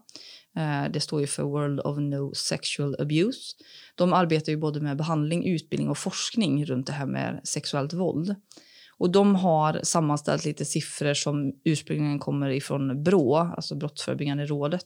Eh, 0.57 0.91
det 0.91 0.99
står 0.99 1.21
ju 1.21 1.27
för 1.27 1.43
World 1.43 1.79
of 1.79 1.97
No 1.97 2.33
Sexual 2.33 2.95
Abuse. 2.99 3.55
De 3.95 4.13
arbetar 4.13 4.51
ju 4.51 4.57
både 4.57 4.79
med 4.79 4.97
behandling, 4.97 5.45
utbildning 5.45 5.89
och 5.89 5.97
forskning 5.97 6.65
runt 6.65 6.87
det 6.87 6.93
här 6.93 7.05
med 7.05 7.41
sexuellt 7.43 7.93
våld. 7.93 8.35
Och 8.97 9.11
de 9.11 9.35
har 9.35 9.79
sammanställt 9.83 10.45
lite 10.45 10.65
siffror 10.65 11.13
som 11.13 11.53
ursprungligen 11.63 12.19
kommer 12.19 12.49
ifrån 12.49 13.03
Brå, 13.03 13.35
alltså 13.35 13.75
Brottsförebyggande 13.75 14.45
rådet. 14.45 14.85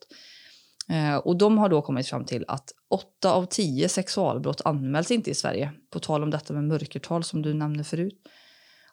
Eh, 0.89 1.15
och 1.15 1.37
de 1.37 1.57
har 1.57 1.69
då 1.69 1.81
kommit 1.81 2.07
fram 2.07 2.25
till 2.25 2.45
att 2.47 2.71
8 2.89 3.33
av 3.33 3.45
10 3.45 3.89
sexualbrott 3.89 4.61
anmäls 4.65 5.11
inte 5.11 5.31
i 5.31 5.33
Sverige. 5.33 5.71
På 5.89 5.99
tal 5.99 6.23
om 6.23 6.29
detta 6.29 6.53
med 6.53 6.63
mörkertal 6.63 7.23
som 7.23 7.41
du 7.41 7.53
nämnde 7.53 7.83
förut. 7.83 8.21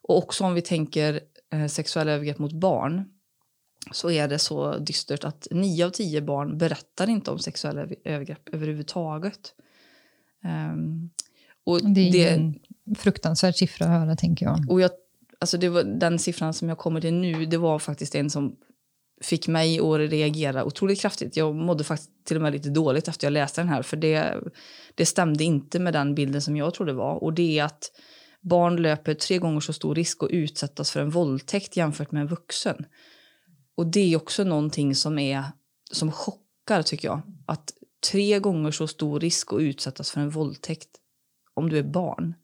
Och 0.02 0.18
också 0.18 0.44
om 0.44 0.54
vi 0.54 0.62
tänker 0.62 1.20
eh, 1.52 1.66
sexuella 1.66 2.12
övergrepp 2.12 2.38
mot 2.38 2.52
barn 2.52 3.04
så 3.92 4.10
är 4.10 4.28
det 4.28 4.38
så 4.38 4.78
dystert 4.78 5.24
att 5.24 5.48
nio 5.50 5.86
av 5.86 5.90
tio 5.90 6.22
barn 6.22 6.58
berättar 6.58 7.08
inte 7.08 7.30
om 7.30 7.38
sexuella 7.38 7.86
övergrepp 8.04 8.48
överhuvudtaget. 8.52 9.54
Um, 10.72 11.10
och 11.64 11.94
det 11.94 12.00
är 12.00 12.12
det, 12.12 12.28
en 12.28 12.58
fruktansvärd 12.96 13.54
siffra 13.54 13.86
att 13.86 14.00
höra, 14.00 14.16
tänker 14.16 14.46
jag. 14.46 14.70
Och 14.70 14.80
jag 14.80 14.90
alltså 15.38 15.58
det 15.58 15.68
var, 15.68 15.82
den 15.82 16.18
siffran 16.18 16.54
som 16.54 16.68
jag 16.68 16.78
kommer 16.78 17.00
till 17.00 17.14
nu, 17.14 17.46
det 17.46 17.56
var 17.56 17.78
faktiskt 17.78 18.14
en 18.14 18.30
som 18.30 18.56
fick 19.20 19.48
mig 19.48 19.80
att 19.80 20.10
reagera 20.10 20.64
otroligt 20.64 21.00
kraftigt. 21.00 21.36
Jag 21.36 21.54
mådde 21.54 21.84
faktiskt 21.84 22.10
till 22.24 22.36
och 22.36 22.42
med 22.42 22.52
lite 22.52 22.70
dåligt 22.70 23.08
efter 23.08 23.26
jag 23.26 23.32
läste 23.32 23.60
den 23.60 23.68
här, 23.68 23.82
för 23.82 23.96
det, 23.96 24.34
det 24.94 25.06
stämde 25.06 25.44
inte 25.44 25.78
med 25.78 25.92
den 25.92 26.14
bilden 26.14 26.42
som 26.42 26.56
jag 26.56 26.74
trodde 26.74 26.92
var. 26.92 27.24
Och 27.24 27.32
det 27.32 27.58
är 27.58 27.64
att 27.64 27.90
barn 28.40 28.76
löper 28.76 29.14
tre 29.14 29.38
gånger 29.38 29.60
så 29.60 29.72
stor 29.72 29.94
risk 29.94 30.22
att 30.22 30.30
utsättas 30.30 30.90
för 30.90 31.00
en 31.00 31.10
våldtäkt 31.10 31.76
jämfört 31.76 32.12
med 32.12 32.20
en 32.20 32.28
vuxen. 32.28 32.84
Och 33.78 33.86
det 33.86 34.12
är 34.12 34.16
också 34.16 34.44
någonting 34.44 34.94
som, 34.94 35.18
är, 35.18 35.44
som 35.90 36.12
chockar, 36.12 36.82
tycker 36.82 37.08
jag. 37.08 37.20
Att 37.46 37.72
tre 38.10 38.38
gånger 38.38 38.70
så 38.70 38.86
stor 38.86 39.20
risk 39.20 39.52
att 39.52 39.60
utsättas 39.60 40.10
för 40.10 40.20
en 40.20 40.30
våldtäkt 40.30 40.88
om 41.54 41.68
du 41.68 41.78
är 41.78 41.82
barn. 41.82 42.34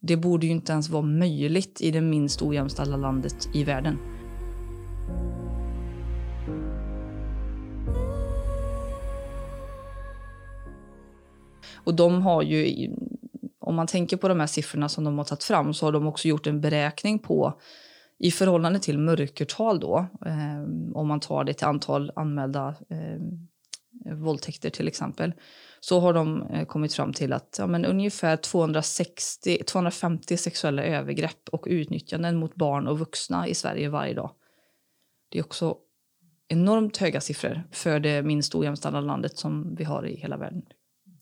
Det 0.00 0.16
borde 0.16 0.46
ju 0.46 0.52
inte 0.52 0.72
ens 0.72 0.88
vara 0.88 1.02
möjligt 1.02 1.80
i 1.80 1.90
det 1.90 2.00
minst 2.00 2.42
ojämställda 2.42 2.96
landet 2.96 3.48
i 3.54 3.64
världen. 3.64 3.98
Och 11.74 11.94
de 11.94 12.22
har 12.22 12.42
ju, 12.42 12.90
om 13.58 13.74
man 13.74 13.86
tänker 13.86 14.16
på 14.16 14.28
de 14.28 14.40
här 14.40 14.46
siffrorna 14.46 14.88
som 14.88 15.04
de 15.04 15.18
har 15.18 15.24
tagit 15.24 15.44
fram, 15.44 15.74
så 15.74 15.86
har 15.86 15.92
de 15.92 16.06
också 16.06 16.28
gjort 16.28 16.46
en 16.46 16.60
beräkning 16.60 17.18
på 17.18 17.60
i 18.18 18.30
förhållande 18.30 18.78
till 18.78 18.98
mörkertal 18.98 19.80
då, 19.80 20.06
eh, 20.26 20.62
om 20.94 21.08
man 21.08 21.20
tar 21.20 21.44
det 21.44 21.54
till 21.54 21.66
antal 21.66 22.12
anmälda 22.16 22.74
eh, 22.90 23.20
våldtäkter 24.14 24.70
till 24.70 24.88
exempel, 24.88 25.32
så 25.80 26.00
har 26.00 26.12
de 26.12 26.42
eh, 26.42 26.66
kommit 26.66 26.94
fram 26.94 27.12
till 27.12 27.32
att 27.32 27.56
ja, 27.58 27.66
men 27.66 27.84
ungefär 27.84 28.36
260, 28.36 29.62
250 29.66 30.36
sexuella 30.36 30.84
övergrepp 30.84 31.48
och 31.52 31.64
utnyttjanden 31.66 32.36
mot 32.36 32.54
barn 32.54 32.86
och 32.86 32.98
vuxna 32.98 33.48
i 33.48 33.54
Sverige 33.54 33.88
varje 33.88 34.14
dag. 34.14 34.30
Det 35.28 35.38
är 35.38 35.44
också 35.44 35.76
enormt 36.48 36.96
höga 36.96 37.20
siffror 37.20 37.62
för 37.70 38.00
det 38.00 38.22
minst 38.22 38.54
ojämställda 38.54 39.00
landet 39.00 39.38
som 39.38 39.74
vi 39.74 39.84
har 39.84 40.06
i 40.06 40.16
hela 40.16 40.36
världen. 40.36 40.62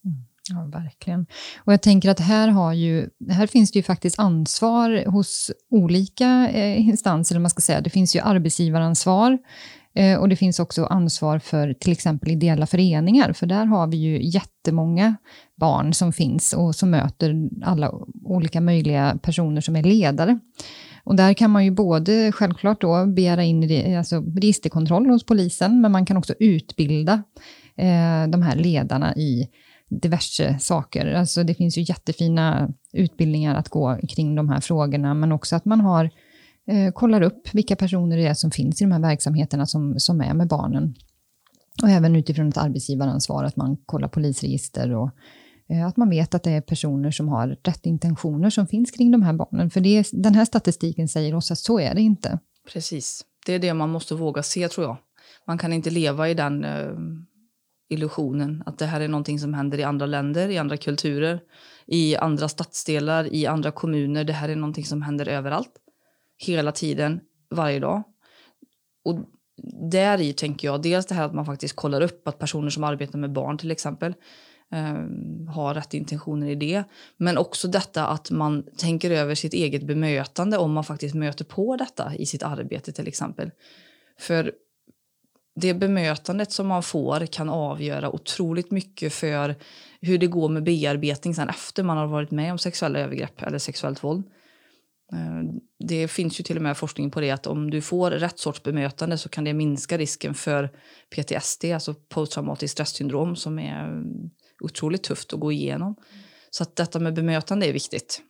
Mm. 0.05 0.25
Ja, 0.51 0.81
verkligen. 0.81 1.27
Och 1.65 1.73
jag 1.73 1.83
tänker 1.83 2.11
att 2.11 2.21
här, 2.21 2.49
har 2.49 2.73
ju, 2.73 3.09
här 3.31 3.47
finns 3.47 3.73
det 3.73 3.79
ju 3.79 3.83
faktiskt 3.83 4.19
ansvar 4.19 5.05
hos 5.07 5.51
olika 5.71 6.49
eh, 6.51 6.89
instanser, 6.89 7.39
man 7.39 7.51
ska 7.51 7.61
säga. 7.61 7.81
Det 7.81 7.91
finns 7.91 8.17
ju 8.17 8.21
arbetsgivaransvar, 8.21 9.39
Eh, 9.97 10.19
och 10.19 10.29
det 10.29 10.37
finns 10.37 10.61
också 10.61 10.85
ansvar 10.85 11.39
för 11.39 11.73
till 11.73 11.93
exempel 11.93 12.31
ideella 12.31 12.67
föreningar, 12.67 13.33
för 13.33 13.47
där 13.47 13.65
har 13.65 13.87
vi 13.87 13.97
ju 13.97 14.23
jättemånga 14.23 15.17
barn 15.57 15.95
som 15.95 16.13
finns 16.13 16.53
och 16.53 16.75
som 16.75 16.91
möter 16.91 17.49
alla 17.63 17.93
olika 18.25 18.61
möjliga 18.61 19.19
personer 19.23 19.61
som 19.61 19.77
är 19.77 19.83
ledare. 19.83 20.39
Och 21.05 21.17
där 21.17 21.35
kan 21.35 21.51
man 21.51 21.65
ju 21.65 21.71
både 21.71 22.33
självklart 22.33 22.81
då 22.81 23.07
begära 23.07 23.45
in 23.45 23.97
alltså 23.97 24.21
registerkontroll 24.21 25.07
hos 25.07 25.27
polisen, 25.27 25.81
men 25.81 25.93
man 25.93 26.07
kan 26.07 26.17
också 26.17 26.35
utbilda 26.39 27.23
eh, 27.77 28.27
de 28.29 28.43
här 28.43 28.57
ledarna 28.57 29.17
i 29.17 29.49
diverse 29.91 30.59
saker. 30.59 31.15
Alltså 31.15 31.45
det 31.45 31.55
finns 31.55 31.79
ju 31.79 31.83
jättefina 31.83 32.73
utbildningar 32.93 33.55
att 33.55 33.69
gå 33.69 33.99
kring 34.09 34.35
de 34.35 34.49
här 34.49 34.61
frågorna, 34.61 35.15
men 35.15 35.33
också 35.33 35.57
att 35.57 35.65
man 35.65 35.81
har 35.81 36.11
eh, 36.67 36.93
kollar 36.93 37.21
upp 37.21 37.55
vilka 37.55 37.77
personer 37.77 38.17
det 38.17 38.27
är 38.27 38.35
som 38.35 38.51
finns 38.51 38.83
i 38.83 38.85
de 38.85 38.93
här 38.93 39.01
verksamheterna 39.01 39.67
som, 39.67 40.01
som 40.01 40.21
är 40.21 40.35
med 40.35 40.49
barnen. 40.49 40.95
Och 41.83 41.89
även 41.89 42.17
utifrån 42.17 42.49
ett 42.49 42.57
arbetsgivaransvar, 42.57 43.45
att 43.45 43.57
man 43.57 43.77
kollar 43.87 44.09
polisregister 44.09 44.95
och 44.95 45.11
eh, 45.69 45.87
att 45.87 45.97
man 45.97 46.11
vet 46.11 46.35
att 46.35 46.43
det 46.43 46.51
är 46.51 46.61
personer 46.61 47.11
som 47.11 47.29
har 47.29 47.49
rätt 47.63 47.87
intentioner 47.87 48.51
som 48.51 48.67
finns 48.67 48.91
kring 48.91 49.11
de 49.11 49.23
här 49.23 49.33
barnen. 49.33 49.71
För 49.71 49.81
det, 49.81 50.09
den 50.13 50.35
här 50.35 50.45
statistiken 50.45 51.09
säger 51.09 51.35
oss 51.35 51.51
att 51.51 51.59
så 51.59 51.81
är 51.81 51.95
det 51.95 52.01
inte. 52.01 52.39
Precis. 52.73 53.25
Det 53.47 53.53
är 53.53 53.59
det 53.59 53.75
man 53.75 53.91
måste 53.91 54.15
våga 54.15 54.43
se, 54.43 54.69
tror 54.69 54.87
jag. 54.87 54.97
Man 55.47 55.59
kan 55.59 55.73
inte 55.73 55.91
leva 55.91 56.29
i 56.29 56.35
den 56.35 56.65
eh 56.65 56.93
illusionen 57.89 58.63
att 58.67 58.79
det 58.79 58.87
här 58.87 59.01
är 59.01 59.09
någonting 59.09 59.39
som 59.39 59.55
händer 59.55 59.79
i 59.79 59.83
andra 59.83 60.07
länder, 60.07 60.49
i 60.49 60.59
andra 60.59 60.77
kulturer, 60.77 61.41
i 61.87 62.17
andra 62.17 62.49
stadsdelar, 62.49 63.35
i 63.35 63.47
andra 63.47 63.71
kommuner. 63.71 64.25
Det 64.25 64.33
här 64.33 64.49
är 64.49 64.57
någonting 64.57 64.85
som 64.85 65.03
händer 65.03 65.29
överallt 65.29 65.73
hela 66.37 66.73
tiden, 66.73 67.21
varje 67.51 67.81
dag. 67.81 68.03
Och 69.05 69.19
där 69.91 70.21
i 70.21 70.33
tänker 70.33 70.69
jag 70.69 70.83
dels 70.83 71.07
det 71.07 71.15
här 71.15 71.25
att 71.25 71.35
man 71.35 71.47
faktiskt 71.47 71.77
kollar 71.77 72.01
upp 72.01 72.29
att 72.29 72.39
personer 72.39 72.71
som 72.71 72.85
arbetar 72.85 73.19
med 73.19 73.33
barn 73.33 73.59
till 73.59 73.71
exempel 73.71 74.15
eh, 74.73 74.95
har 75.55 75.75
rätt 75.75 75.95
intentioner 75.95 76.49
i 76.49 76.55
det. 76.55 76.85
Men 77.17 77.39
också 77.39 77.69
detta 77.69 78.07
att 78.07 78.31
man 78.31 78.65
tänker 78.77 79.11
över 79.11 79.35
sitt 79.35 79.55
eget 79.55 79.83
bemötande 79.83 80.59
om 80.59 80.73
man 80.73 80.85
faktiskt 80.85 81.15
möter 81.15 81.45
på 81.45 81.77
detta 81.77 82.15
i 82.15 82.27
sitt 82.27 82.43
arbete 82.43 82.93
till 82.93 83.09
exempel. 83.09 83.51
För 84.19 84.53
det 85.57 85.75
bemötandet 85.75 86.53
som 86.53 86.67
man 86.67 86.83
får 86.83 87.27
kan 87.27 87.49
avgöra 87.49 88.11
otroligt 88.11 88.71
mycket 88.71 89.13
för 89.13 89.55
hur 90.01 90.19
det 90.19 90.27
går 90.27 90.49
med 90.49 90.65
bearbetning 90.65 91.35
sen 91.35 91.49
efter 91.49 91.83
man 91.83 91.97
har 91.97 92.07
varit 92.07 92.31
med 92.31 92.53
om 92.53 92.59
sexuella 92.59 92.99
övergrepp 92.99 93.43
eller 93.43 93.59
sexuellt 93.59 94.05
våld. 94.05 94.25
Eh, 95.13 95.43
det 95.89 96.09
finns 96.09 96.41
ju 96.41 96.45
till 96.45 96.57
och 96.57 96.63
med 96.63 96.77
forskning 96.77 97.11
på 97.11 97.21
det 97.21 97.31
att 97.31 97.47
om 97.47 97.71
du 97.71 97.81
får 97.81 98.11
rätt 98.11 98.39
sorts 98.39 98.63
bemötande 98.63 99.19
så 99.19 99.29
kan 99.29 99.45
det 99.45 99.53
minska 99.53 99.99
risken 99.99 100.35
för 100.35 100.71
PTSD, 101.11 101.65
alltså 101.65 101.95
posttraumatiskt 101.95 102.73
stressyndrom 102.73 103.37
som 103.37 103.59
är 103.59 104.03
otroligt 104.61 105.03
tufft 105.03 105.33
att 105.33 105.41
gå 105.41 105.53
igenom. 105.53 105.97
Så 106.51 106.63
att 106.63 106.77
detta 106.77 106.99
med 106.99 107.15
bemötande 107.15 107.67
är 107.67 107.73
viktigt. 107.73 108.23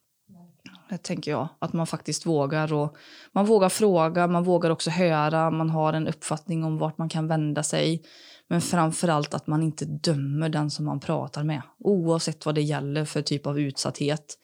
Det 0.88 0.98
tänker 0.98 1.30
jag, 1.30 1.48
att 1.58 1.72
man 1.72 1.86
faktiskt 1.86 2.26
vågar 2.26 2.72
och 2.72 2.96
man 3.32 3.46
vågar 3.46 3.68
fråga, 3.68 4.26
man 4.26 4.44
vågar 4.44 4.70
också 4.70 4.90
höra, 4.90 5.50
man 5.50 5.70
har 5.70 5.92
en 5.92 6.08
uppfattning 6.08 6.64
om 6.64 6.78
vart 6.78 6.98
man 6.98 7.08
kan 7.08 7.28
vända 7.28 7.62
sig. 7.62 8.02
Men 8.48 8.60
framför 8.60 9.08
allt 9.08 9.34
att 9.34 9.46
man 9.46 9.62
inte 9.62 9.84
dömer 9.84 10.48
den 10.48 10.70
som 10.70 10.84
man 10.84 11.00
pratar 11.00 11.44
med, 11.44 11.62
oavsett 11.78 12.46
vad 12.46 12.54
det 12.54 12.62
gäller 12.62 13.04
för 13.04 13.22
typ 13.22 13.46
av 13.46 13.60
utsatthet. 13.60 14.38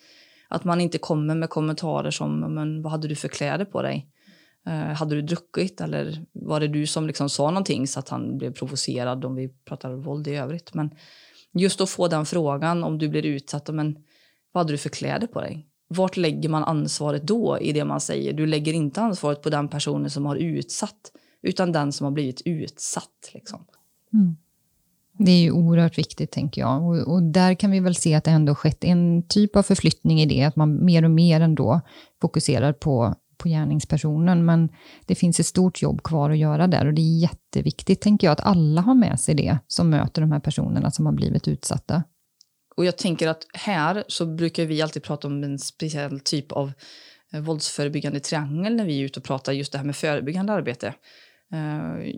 Att 0.48 0.64
man 0.64 0.80
inte 0.80 0.98
kommer 0.98 1.34
med 1.34 1.50
kommentarer 1.50 2.10
som 2.10 2.54
men, 2.54 2.82
vad 2.82 2.92
hade 2.92 3.08
du 3.08 3.16
för 3.16 3.28
kläder 3.28 3.64
på 3.64 3.82
dig? 3.82 4.06
Uh, 4.68 4.74
hade 4.74 5.14
du 5.14 5.22
druckit 5.22 5.80
eller 5.80 6.24
var 6.32 6.60
det 6.60 6.68
du 6.68 6.86
som 6.86 7.06
liksom 7.06 7.30
sa 7.30 7.50
någonting 7.50 7.86
så 7.86 8.00
att 8.00 8.08
han 8.08 8.38
blev 8.38 8.52
provocerad 8.52 9.24
om 9.24 9.34
vi 9.34 9.48
pratar 9.48 9.92
våld 9.92 10.28
i 10.28 10.34
övrigt? 10.34 10.74
Men 10.74 10.90
just 11.52 11.80
att 11.80 11.90
få 11.90 12.08
den 12.08 12.26
frågan 12.26 12.84
om 12.84 12.98
du 12.98 13.08
blir 13.08 13.26
utsatt, 13.26 13.68
men 13.68 13.96
vad 14.52 14.64
hade 14.64 14.72
du 14.72 14.78
för 14.78 14.88
kläder 14.88 15.26
på 15.26 15.40
dig? 15.40 15.69
Vart 15.92 16.16
lägger 16.16 16.48
man 16.48 16.64
ansvaret 16.64 17.22
då 17.22 17.58
i 17.60 17.72
det 17.72 17.84
man 17.84 18.00
säger? 18.00 18.32
Du 18.32 18.46
lägger 18.46 18.72
inte 18.72 19.00
ansvaret 19.00 19.42
på 19.42 19.50
den 19.50 19.68
personen 19.68 20.10
som 20.10 20.26
har 20.26 20.36
utsatt, 20.36 21.12
utan 21.42 21.72
den 21.72 21.92
som 21.92 22.04
har 22.04 22.10
blivit 22.10 22.42
utsatt. 22.44 23.30
Liksom. 23.34 23.64
Mm. 24.12 24.36
Det 25.12 25.30
är 25.30 25.40
ju 25.40 25.50
oerhört 25.50 25.98
viktigt, 25.98 26.30
tänker 26.30 26.60
jag. 26.60 26.84
Och, 26.84 27.12
och, 27.12 27.22
där 27.22 27.54
kan 27.54 27.70
vi 27.70 27.80
väl 27.80 27.94
se 27.94 28.14
att 28.14 28.24
det 28.24 28.30
ändå 28.30 28.54
skett 28.54 28.84
en 28.84 29.22
typ 29.28 29.56
av 29.56 29.62
förflyttning 29.62 30.20
i 30.20 30.26
det, 30.26 30.44
att 30.44 30.56
man 30.56 30.84
mer 30.84 31.04
och 31.04 31.10
mer 31.10 31.40
ändå 31.40 31.80
fokuserar 32.20 32.72
på, 32.72 33.14
på 33.36 33.48
gärningspersonen. 33.48 34.44
Men 34.44 34.68
det 35.06 35.14
finns 35.14 35.40
ett 35.40 35.46
stort 35.46 35.82
jobb 35.82 36.02
kvar 36.02 36.30
att 36.30 36.38
göra 36.38 36.66
där 36.66 36.86
och 36.86 36.94
det 36.94 37.02
är 37.02 37.18
jätteviktigt, 37.18 38.00
tänker 38.00 38.26
jag, 38.26 38.32
att 38.32 38.46
alla 38.46 38.80
har 38.80 38.94
med 38.94 39.20
sig 39.20 39.34
det 39.34 39.58
som 39.66 39.90
möter 39.90 40.22
de 40.22 40.32
här 40.32 40.40
personerna 40.40 40.90
som 40.90 41.06
har 41.06 41.12
blivit 41.12 41.48
utsatta. 41.48 42.02
Och 42.76 42.84
jag 42.84 42.98
tänker 42.98 43.28
att 43.28 43.46
här 43.54 44.04
så 44.08 44.26
brukar 44.26 44.64
vi 44.64 44.82
alltid 44.82 45.02
prata 45.02 45.28
om 45.28 45.44
en 45.44 45.58
speciell 45.58 46.20
typ 46.20 46.52
av 46.52 46.72
eh, 47.32 47.40
våldsförebyggande 47.40 48.20
triangel 48.20 48.76
när 48.76 48.84
vi 48.84 49.00
är 49.00 49.04
ute 49.04 49.20
och 49.20 49.24
pratar 49.24 49.52
just 49.52 49.72
det 49.72 49.78
här 49.78 49.84
med 49.84 49.96
förebyggande 49.96 50.52
arbete. 50.52 50.94
Eh, 51.52 52.14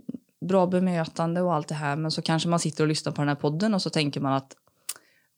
bra 0.48 0.66
bemötande 0.66 1.40
och 1.40 1.54
allt 1.54 1.68
det 1.68 1.74
här 1.74 1.96
men 1.96 2.10
så 2.10 2.22
kanske 2.22 2.48
man 2.48 2.58
sitter 2.58 2.84
och 2.84 2.88
lyssnar 2.88 3.12
på 3.12 3.22
den 3.22 3.28
här 3.28 3.34
podden 3.34 3.74
och 3.74 3.82
så 3.82 3.90
tänker 3.90 4.20
man 4.20 4.32
att 4.32 4.56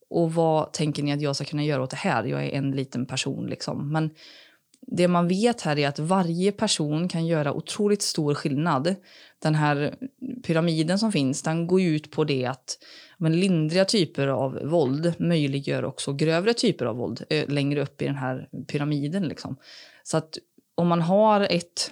och 0.09 0.33
vad 0.33 0.73
tänker 0.73 1.03
ni 1.03 1.13
att 1.13 1.21
jag 1.21 1.35
ska 1.35 1.45
kunna 1.45 1.63
göra 1.63 1.83
åt 1.83 1.89
det 1.89 1.95
här? 1.95 2.23
Jag 2.23 2.43
är 2.43 2.49
en 2.49 2.71
liten 2.71 3.05
person 3.05 3.47
liksom. 3.47 3.91
Men 3.91 4.09
det 4.87 5.07
man 5.07 5.27
vet 5.27 5.61
här 5.61 5.79
är 5.79 5.87
att 5.87 5.99
varje 5.99 6.51
person 6.51 7.07
kan 7.07 7.25
göra 7.25 7.53
otroligt 7.53 8.01
stor 8.01 8.33
skillnad. 8.33 8.95
Den 9.39 9.55
här 9.55 9.95
pyramiden 10.43 10.99
som 10.99 11.11
finns, 11.11 11.41
den 11.41 11.67
går 11.67 11.81
ut 11.81 12.11
på 12.11 12.23
det 12.23 12.45
att 12.45 12.77
men 13.17 13.39
lindriga 13.39 13.85
typer 13.85 14.27
av 14.27 14.59
våld 14.63 15.13
möjliggör 15.19 15.85
också 15.85 16.13
grövre 16.13 16.53
typer 16.53 16.85
av 16.85 16.95
våld 16.95 17.23
eh, 17.29 17.49
längre 17.49 17.81
upp 17.81 18.01
i 18.01 18.05
den 18.05 18.15
här 18.15 18.49
pyramiden. 18.67 19.23
Liksom. 19.23 19.57
Så 20.03 20.17
att 20.17 20.37
om 20.75 20.87
man 20.87 21.01
har 21.01 21.41
ett 21.41 21.91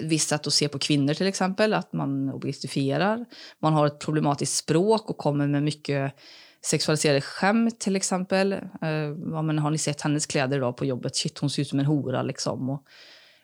visst 0.00 0.28
sätt 0.28 0.46
att 0.46 0.52
se 0.52 0.68
på 0.68 0.78
kvinnor 0.78 1.14
till 1.14 1.26
exempel, 1.26 1.74
att 1.74 1.92
man 1.92 2.30
objektifierar. 2.30 3.24
Man 3.58 3.72
har 3.72 3.86
ett 3.86 3.98
problematiskt 3.98 4.56
språk 4.56 5.10
och 5.10 5.18
kommer 5.18 5.46
med 5.46 5.62
mycket 5.62 6.14
sexualiserade 6.62 7.20
skämt 7.20 7.80
till 7.80 7.96
exempel. 7.96 8.52
Eh, 8.52 8.88
ja, 9.32 9.42
men 9.42 9.58
har 9.58 9.70
ni 9.70 9.78
sett 9.78 10.00
hennes 10.00 10.26
kläder 10.26 10.56
idag 10.56 10.76
på 10.76 10.84
jobbet? 10.84 11.16
Shit, 11.16 11.38
hon 11.38 11.50
ser 11.50 11.62
ut 11.62 11.68
som 11.68 11.78
en 11.78 11.86
hora 11.86 12.22
liksom. 12.22 12.70
Och, 12.70 12.82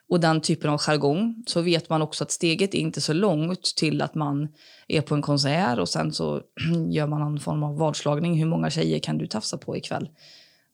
och 0.08 0.20
den 0.20 0.40
typen 0.40 0.70
av 0.70 0.78
jargong 0.78 1.42
så 1.46 1.60
vet 1.60 1.88
man 1.88 2.02
också 2.02 2.24
att 2.24 2.30
steget 2.30 2.74
är 2.74 2.78
inte 2.78 3.00
så 3.00 3.12
långt 3.12 3.76
till 3.76 4.02
att 4.02 4.14
man 4.14 4.48
är 4.88 5.00
på 5.00 5.14
en 5.14 5.22
konsert 5.22 5.78
och 5.78 5.88
sen 5.88 6.12
så 6.12 6.40
gör 6.90 7.06
man 7.06 7.20
någon 7.20 7.40
form 7.40 7.62
av 7.62 7.76
vadslagning. 7.76 8.38
Hur 8.38 8.46
många 8.46 8.70
tjejer 8.70 8.98
kan 8.98 9.18
du 9.18 9.26
tafsa 9.26 9.58
på 9.58 9.76
ikväll? 9.76 10.08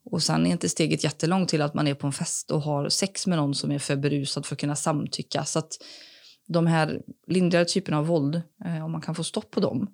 Och 0.04 0.22
sen 0.22 0.46
är 0.46 0.50
inte 0.50 0.68
steget 0.68 1.04
jättelångt 1.04 1.48
till 1.48 1.62
att 1.62 1.74
man 1.74 1.86
är 1.86 1.94
på 1.94 2.06
en 2.06 2.12
fest 2.12 2.50
och 2.50 2.62
har 2.62 2.88
sex 2.88 3.26
med 3.26 3.38
någon 3.38 3.54
som 3.54 3.72
är 3.72 3.78
för 3.78 3.96
berusad 3.96 4.46
för 4.46 4.54
att 4.54 4.60
kunna 4.60 4.76
samtycka. 4.76 5.44
Så 5.44 5.58
att 5.58 5.72
de 6.46 6.66
här 6.66 7.02
lindrigare 7.26 7.64
typerna 7.64 7.98
av 7.98 8.06
våld, 8.06 8.42
eh, 8.64 8.84
om 8.84 8.92
man 8.92 9.00
kan 9.00 9.14
få 9.14 9.24
stopp 9.24 9.50
på 9.50 9.60
dem, 9.60 9.76
mm. 9.76 9.90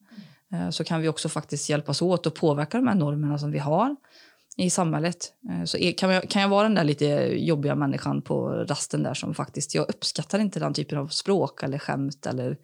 Eh, 0.52 0.70
så 0.70 0.85
kan 0.85 1.00
vi 1.00 1.09
också 1.09 1.28
faktiskt 1.28 1.68
hjälpas 1.68 2.02
åt 2.02 2.26
och 2.26 2.35
påverka 2.35 2.78
de 2.78 2.87
här 2.87 2.94
normerna 2.94 3.38
som 3.38 3.50
vi 3.50 3.59
har 3.59 3.96
i 4.56 4.70
samhället. 4.70 5.32
Eh, 5.50 5.64
så 5.64 5.78
kan 5.96 6.11
jag, 6.11 6.28
kan 6.28 6.42
jag 6.42 6.48
vara 6.48 6.62
den 6.62 6.74
där 6.74 6.85
lite 6.85 7.04
jobbiga 7.35 7.74
människan 7.74 8.22
på 8.22 8.48
rasten 8.48 9.02
där 9.02 9.14
som 9.14 9.35
faktiskt, 9.35 9.74
jag 9.74 9.88
uppskattar 9.88 10.38
inte 10.38 10.61
den 10.61 10.74
typen 10.74 10.98
av 10.98 11.09
språk 11.09 11.62
eller 11.62 11.78
skämt 11.78 12.26
eller 12.26 12.56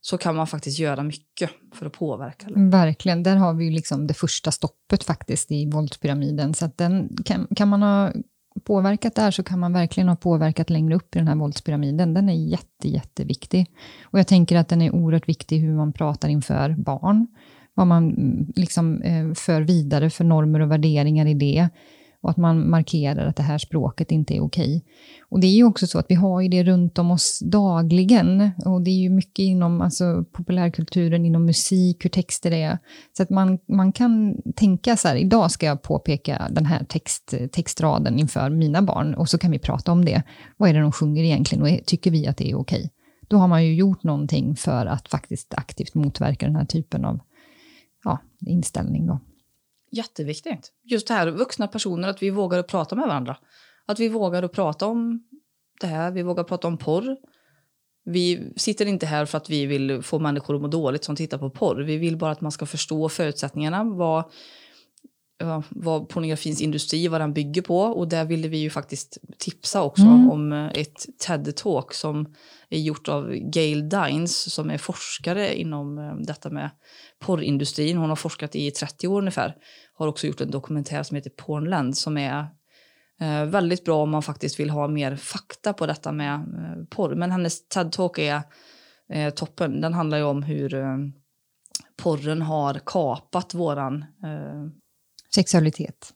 så 0.00 0.18
kan 0.18 0.36
man 0.36 0.46
faktiskt 0.46 0.78
göra 0.78 1.02
mycket 1.02 1.50
för 1.74 1.86
att 1.86 1.92
påverka. 1.92 2.46
Verkligen, 2.70 3.22
där 3.22 3.36
har 3.36 3.54
vi 3.54 3.70
liksom 3.70 4.06
det 4.06 4.14
första 4.14 4.50
stoppet 4.50 5.04
faktiskt 5.04 5.52
i 5.52 5.70
våldspyramiden. 5.70 6.54
Så 6.54 6.64
att 6.64 6.78
den, 6.78 7.16
kan, 7.24 7.46
kan 7.56 7.68
man 7.68 7.82
ha 7.82 8.12
påverkat 8.60 9.14
där 9.14 9.30
så 9.30 9.42
kan 9.42 9.58
man 9.58 9.72
verkligen 9.72 10.08
ha 10.08 10.16
påverkat 10.16 10.70
längre 10.70 10.94
upp 10.94 11.16
i 11.16 11.18
den 11.18 11.28
här 11.28 11.34
våldspyramiden. 11.34 12.14
Den 12.14 12.28
är 12.28 12.34
jätte, 12.34 12.88
jätteviktig. 12.88 13.66
Och 14.04 14.18
jag 14.18 14.26
tänker 14.26 14.56
att 14.56 14.68
den 14.68 14.82
är 14.82 14.94
oerhört 14.94 15.28
viktig 15.28 15.58
hur 15.58 15.74
man 15.74 15.92
pratar 15.92 16.28
inför 16.28 16.70
barn. 16.78 17.26
Vad 17.74 17.86
man 17.86 18.10
mm, 18.10 18.52
liksom 18.56 19.02
eh, 19.02 19.34
för 19.34 19.60
vidare 19.60 20.10
för 20.10 20.24
normer 20.24 20.60
och 20.60 20.70
värderingar 20.70 21.26
i 21.26 21.34
det 21.34 21.68
och 22.22 22.30
att 22.30 22.36
man 22.36 22.70
markerar 22.70 23.26
att 23.26 23.36
det 23.36 23.42
här 23.42 23.58
språket 23.58 24.12
inte 24.12 24.36
är 24.36 24.40
okej. 24.40 24.84
Och 25.28 25.40
det 25.40 25.46
är 25.46 25.54
ju 25.54 25.64
också 25.64 25.86
så 25.86 25.98
att 25.98 26.06
vi 26.08 26.14
har 26.14 26.40
ju 26.40 26.48
det 26.48 26.64
runt 26.64 26.98
om 26.98 27.10
oss 27.10 27.40
dagligen 27.44 28.50
och 28.64 28.82
det 28.82 28.90
är 28.90 29.00
ju 29.02 29.10
mycket 29.10 29.42
inom 29.42 29.80
alltså, 29.80 30.24
populärkulturen, 30.32 31.24
inom 31.24 31.44
musik, 31.44 32.04
hur 32.04 32.10
texter 32.10 32.50
är. 32.50 32.78
Så 33.16 33.22
att 33.22 33.30
man, 33.30 33.58
man 33.68 33.92
kan 33.92 34.36
tänka 34.56 34.96
så 34.96 35.08
här, 35.08 35.16
idag 35.16 35.50
ska 35.50 35.66
jag 35.66 35.82
påpeka 35.82 36.48
den 36.50 36.66
här 36.66 36.84
text, 36.84 37.34
textraden 37.52 38.18
inför 38.18 38.50
mina 38.50 38.82
barn 38.82 39.14
och 39.14 39.28
så 39.28 39.38
kan 39.38 39.50
vi 39.50 39.58
prata 39.58 39.92
om 39.92 40.04
det. 40.04 40.22
Vad 40.56 40.70
är 40.70 40.74
det 40.74 40.80
de 40.80 40.92
sjunger 40.92 41.22
egentligen 41.22 41.62
och 41.62 41.86
tycker 41.86 42.10
vi 42.10 42.26
att 42.26 42.36
det 42.36 42.50
är 42.50 42.54
okej? 42.54 42.90
Då 43.28 43.36
har 43.36 43.48
man 43.48 43.64
ju 43.64 43.74
gjort 43.74 44.02
någonting 44.02 44.56
för 44.56 44.86
att 44.86 45.08
faktiskt 45.08 45.54
aktivt 45.54 45.94
motverka 45.94 46.46
den 46.46 46.56
här 46.56 46.64
typen 46.64 47.04
av 47.04 47.20
ja, 48.04 48.18
inställning. 48.40 49.06
Då. 49.06 49.20
Jätteviktigt. 49.90 50.72
Just 50.84 51.08
det 51.08 51.14
här, 51.14 51.30
vuxna 51.30 51.68
personer, 51.68 52.08
att 52.08 52.22
vi 52.22 52.30
vågar 52.30 52.58
att 52.58 52.66
prata 52.66 52.96
med 52.96 53.08
varandra. 53.08 53.36
Att 53.86 54.00
vi 54.00 54.08
vågar 54.08 54.42
att 54.42 54.52
prata 54.52 54.86
om 54.86 55.22
det 55.80 55.86
här, 55.86 56.10
vi 56.10 56.22
vågar 56.22 56.44
prata 56.44 56.68
om 56.68 56.78
porr. 56.78 57.16
Vi 58.04 58.52
sitter 58.56 58.86
inte 58.86 59.06
här 59.06 59.24
för 59.24 59.38
att 59.38 59.50
vi 59.50 59.66
vill 59.66 60.02
få 60.02 60.18
människor 60.18 60.54
att 60.54 60.60
må 60.60 60.68
dåligt 60.68 61.04
som 61.04 61.16
tittar 61.16 61.38
på 61.38 61.50
porr. 61.50 61.82
Vi 61.82 61.96
vill 61.96 62.16
bara 62.16 62.30
att 62.30 62.40
man 62.40 62.52
ska 62.52 62.66
förstå 62.66 63.08
förutsättningarna, 63.08 63.84
vad, 63.84 64.24
vad 65.68 66.08
pornografins 66.08 66.60
industri, 66.60 67.08
vad 67.08 67.20
den 67.20 67.32
bygger 67.32 67.62
på. 67.62 67.80
Och 67.80 68.08
där 68.08 68.24
ville 68.24 68.48
vi 68.48 68.58
ju 68.58 68.70
faktiskt 68.70 69.18
tipsa 69.38 69.82
också 69.82 70.02
mm. 70.02 70.30
om 70.30 70.52
ett 70.52 71.06
TED-talk 71.26 71.92
som 71.92 72.34
är 72.68 72.78
gjort 72.78 73.08
av 73.08 73.32
Gail 73.34 73.88
Dines 73.88 74.54
som 74.54 74.70
är 74.70 74.78
forskare 74.78 75.54
inom 75.54 75.98
eh, 75.98 76.14
detta 76.14 76.50
med 76.50 76.70
porrindustrin. 77.18 77.96
Hon 77.96 78.08
har 78.08 78.16
forskat 78.16 78.56
i 78.56 78.70
30 78.70 79.08
år 79.08 79.18
ungefär. 79.18 79.54
Har 79.92 80.06
också 80.06 80.26
gjort 80.26 80.40
en 80.40 80.50
dokumentär 80.50 81.02
som 81.02 81.14
heter 81.14 81.30
Pornland 81.30 81.96
som 81.96 82.18
är 82.18 82.46
eh, 83.20 83.44
väldigt 83.44 83.84
bra 83.84 84.02
om 84.02 84.10
man 84.10 84.22
faktiskt 84.22 84.60
vill 84.60 84.70
ha 84.70 84.88
mer 84.88 85.16
fakta 85.16 85.72
på 85.72 85.86
detta 85.86 86.12
med 86.12 86.34
eh, 86.34 86.84
porr. 86.90 87.14
Men 87.14 87.30
hennes 87.30 87.68
TED-talk 87.68 88.18
är 88.18 88.42
eh, 89.12 89.30
toppen. 89.30 89.80
Den 89.80 89.94
handlar 89.94 90.18
ju 90.18 90.24
om 90.24 90.42
hur 90.42 90.74
eh, 90.74 90.96
porren 91.96 92.42
har 92.42 92.80
kapat 92.84 93.54
våran... 93.54 94.04
Sexualitet. 95.28 96.14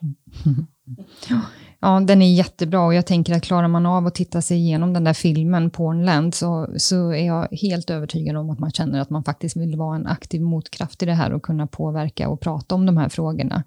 Mm. 0.00 0.66
Sexualitet. 1.28 1.46
Ja, 1.84 2.00
den 2.00 2.22
är 2.22 2.32
jättebra 2.32 2.80
och 2.86 2.94
jag 2.94 3.06
tänker 3.06 3.34
att 3.34 3.42
klarar 3.42 3.68
man 3.68 3.86
av 3.86 4.06
att 4.06 4.14
titta 4.14 4.42
sig 4.42 4.56
igenom 4.56 4.92
den 4.92 5.04
där 5.04 5.12
filmen, 5.12 5.70
Pornland, 5.70 6.34
så, 6.34 6.68
så 6.76 7.10
är 7.10 7.26
jag 7.26 7.48
helt 7.52 7.90
övertygad 7.90 8.36
om 8.36 8.50
att 8.50 8.58
man 8.58 8.70
känner 8.70 9.00
att 9.00 9.10
man 9.10 9.24
faktiskt 9.24 9.56
vill 9.56 9.76
vara 9.76 9.96
en 9.96 10.06
aktiv 10.06 10.42
motkraft 10.42 11.02
i 11.02 11.06
det 11.06 11.14
här 11.14 11.32
och 11.32 11.42
kunna 11.42 11.66
påverka 11.66 12.28
och 12.28 12.40
prata 12.40 12.74
om 12.74 12.86
de 12.86 12.96
här 12.96 13.08
frågorna. 13.08 13.64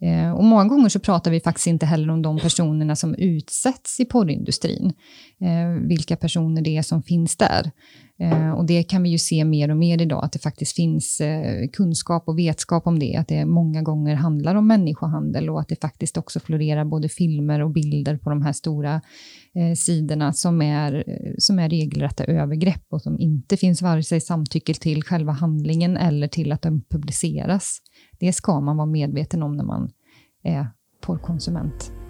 Eh, 0.00 0.32
och 0.32 0.44
många 0.44 0.64
gånger 0.64 0.88
så 0.88 1.00
pratar 1.00 1.30
vi 1.30 1.40
faktiskt 1.40 1.66
inte 1.66 1.86
heller 1.86 2.10
om 2.10 2.22
de 2.22 2.38
personerna 2.38 2.96
som 2.96 3.14
utsätts 3.14 4.00
i 4.00 4.04
porrindustrin, 4.04 4.92
eh, 5.40 5.88
vilka 5.88 6.16
personer 6.16 6.62
det 6.62 6.76
är 6.76 6.82
som 6.82 7.02
finns 7.02 7.36
där. 7.36 7.70
Eh, 8.18 8.50
och 8.50 8.66
det 8.66 8.82
kan 8.82 9.02
vi 9.02 9.08
ju 9.08 9.18
se 9.18 9.44
mer 9.44 9.70
och 9.70 9.76
mer 9.76 10.02
idag, 10.02 10.24
att 10.24 10.32
det 10.32 10.38
faktiskt 10.38 10.76
finns 10.76 11.20
eh, 11.20 11.68
kunskap 11.72 12.28
och 12.28 12.38
vetskap 12.38 12.86
om 12.86 12.98
det, 12.98 13.16
att 13.16 13.28
det 13.28 13.44
många 13.44 13.82
gånger 13.82 14.14
handlar 14.14 14.54
om 14.54 14.66
människohandel 14.66 15.50
och 15.50 15.60
att 15.60 15.68
det 15.68 15.80
faktiskt 15.80 16.16
också 16.16 16.40
florerar 16.40 16.84
både 16.84 17.08
filmer 17.08 17.53
och 17.60 17.70
bilder 17.70 18.16
på 18.16 18.30
de 18.30 18.42
här 18.42 18.52
stora 18.52 18.94
eh, 19.54 19.74
sidorna 19.76 20.32
som 20.32 20.62
är, 20.62 21.04
som 21.38 21.58
är 21.58 21.68
regelrätta 21.68 22.24
övergrepp 22.24 22.84
och 22.88 23.02
som 23.02 23.20
inte 23.20 23.56
finns 23.56 23.82
vare 23.82 24.02
sig 24.02 24.20
samtycke 24.20 24.74
till 24.74 25.02
själva 25.02 25.32
handlingen 25.32 25.96
eller 25.96 26.28
till 26.28 26.52
att 26.52 26.62
den 26.62 26.82
publiceras. 26.82 27.78
Det 28.20 28.32
ska 28.32 28.60
man 28.60 28.76
vara 28.76 28.86
medveten 28.86 29.42
om 29.42 29.56
när 29.56 29.64
man 29.64 29.90
är 30.42 30.68
porrkonsument. 31.00 32.03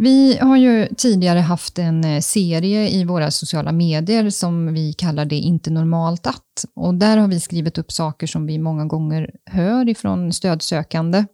Vi 0.00 0.38
har 0.38 0.56
ju 0.56 0.88
tidigare 0.96 1.38
haft 1.38 1.78
en 1.78 2.04
eh, 2.04 2.20
serie 2.20 2.88
i 2.88 3.04
våra 3.04 3.30
sociala 3.30 3.72
medier 3.72 4.30
som 4.30 4.74
vi 4.74 4.92
kallar 4.92 5.24
det 5.24 5.36
inte 5.36 5.70
normalt 5.70 6.26
att. 6.26 6.64
Och 6.74 6.94
där 6.94 7.16
har 7.16 7.28
vi 7.28 7.40
skrivit 7.40 7.78
upp 7.78 7.92
saker 7.92 8.26
som 8.26 8.46
vi 8.46 8.58
många 8.58 8.84
gånger 8.84 9.30
hör 9.44 9.88
ifrån 9.88 10.32
stödsökande 10.32 11.24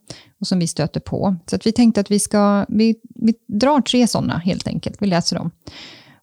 och 0.41 0.47
som 0.47 0.59
vi 0.59 0.67
stöter 0.67 0.99
på. 0.99 1.35
Så 1.45 1.55
att 1.55 1.65
vi 1.65 1.71
tänkte 1.71 2.01
att 2.01 2.11
vi 2.11 2.19
ska, 2.19 2.65
vi, 2.69 2.95
vi 3.15 3.33
drar 3.47 3.81
tre 3.81 4.07
sådana 4.07 4.37
helt 4.37 4.67
enkelt, 4.67 5.01
vi 5.01 5.07
läser 5.07 5.35
dem. 5.35 5.51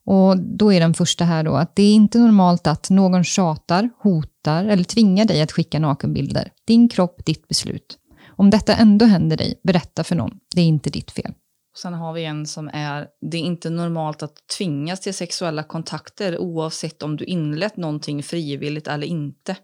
Och 0.04 0.38
då 0.38 0.72
är 0.72 0.80
den 0.80 0.94
första 0.94 1.24
här 1.24 1.44
då 1.44 1.54
att 1.54 1.76
det 1.76 1.82
är 1.82 1.94
inte 1.94 2.18
normalt 2.18 2.66
att 2.66 2.90
någon 2.90 3.24
tjatar, 3.24 3.90
hotar 3.98 4.64
eller 4.64 4.84
tvingar 4.84 5.24
dig 5.24 5.42
att 5.42 5.52
skicka 5.52 5.78
nakenbilder. 5.78 6.50
Din 6.66 6.88
kropp, 6.88 7.24
ditt 7.24 7.48
beslut. 7.48 7.98
Om 8.28 8.50
detta 8.50 8.74
ändå 8.74 9.04
händer 9.04 9.36
dig, 9.36 9.54
berätta 9.62 10.04
för 10.04 10.16
någon. 10.16 10.38
Det 10.54 10.60
är 10.60 10.66
inte 10.66 10.90
ditt 10.90 11.10
fel. 11.10 11.32
Sen 11.76 11.94
har 11.94 12.12
vi 12.12 12.24
en 12.24 12.46
som 12.46 12.70
är, 12.72 13.06
det 13.20 13.36
är 13.36 13.42
inte 13.42 13.70
normalt 13.70 14.22
att 14.22 14.46
tvingas 14.58 15.00
till 15.00 15.14
sexuella 15.14 15.62
kontakter 15.62 16.38
oavsett 16.38 17.02
om 17.02 17.16
du 17.16 17.24
inlett 17.24 17.76
någonting 17.76 18.22
frivilligt 18.22 18.88
eller 18.88 19.06
inte. 19.06 19.56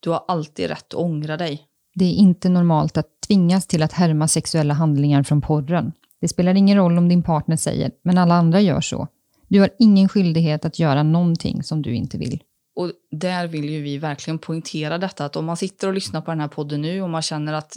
Du 0.00 0.10
har 0.10 0.24
alltid 0.28 0.68
rätt 0.68 0.78
att 0.78 0.94
ångra 0.94 1.36
dig. 1.36 1.62
Det 1.94 2.04
är 2.04 2.12
inte 2.12 2.48
normalt 2.48 2.96
att 2.96 3.20
tvingas 3.26 3.66
till 3.66 3.82
att 3.82 3.92
härma 3.92 4.28
sexuella 4.28 4.74
handlingar 4.74 5.22
från 5.22 5.40
porren. 5.40 5.92
Det 6.20 6.28
spelar 6.28 6.54
ingen 6.54 6.76
roll 6.76 6.98
om 6.98 7.08
din 7.08 7.22
partner 7.22 7.56
säger, 7.56 7.90
men 8.02 8.18
alla 8.18 8.34
andra 8.34 8.60
gör 8.60 8.80
så. 8.80 9.08
Du 9.48 9.60
har 9.60 9.70
ingen 9.78 10.08
skyldighet 10.08 10.64
att 10.64 10.78
göra 10.78 11.02
någonting 11.02 11.62
som 11.62 11.82
du 11.82 11.94
inte 11.94 12.18
vill. 12.18 12.42
Och 12.76 12.92
där 13.10 13.46
vill 13.46 13.68
ju 13.68 13.82
vi 13.82 13.98
verkligen 13.98 14.38
poängtera 14.38 14.98
detta 14.98 15.24
att 15.24 15.36
om 15.36 15.44
man 15.44 15.56
sitter 15.56 15.88
och 15.88 15.94
lyssnar 15.94 16.20
på 16.20 16.30
den 16.30 16.40
här 16.40 16.48
podden 16.48 16.82
nu 16.82 17.02
och 17.02 17.10
man 17.10 17.22
känner 17.22 17.52
att 17.52 17.76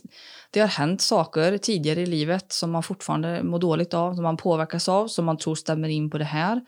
det 0.52 0.60
har 0.60 0.68
hänt 0.68 1.02
saker 1.02 1.58
tidigare 1.58 2.02
i 2.02 2.06
livet 2.06 2.52
som 2.52 2.72
man 2.72 2.84
fortfarande 2.84 3.44
mår 3.44 3.60
dåligt 3.60 3.94
av, 3.94 4.14
som 4.14 4.24
man 4.24 4.38
påverkas 4.38 4.90
av, 4.90 5.08
som 5.08 5.26
man 5.26 5.38
tror 5.38 5.56
stämmer 5.56 5.90
in 5.90 6.10
på 6.10 6.18
det 6.18 6.26
här. 6.26 6.62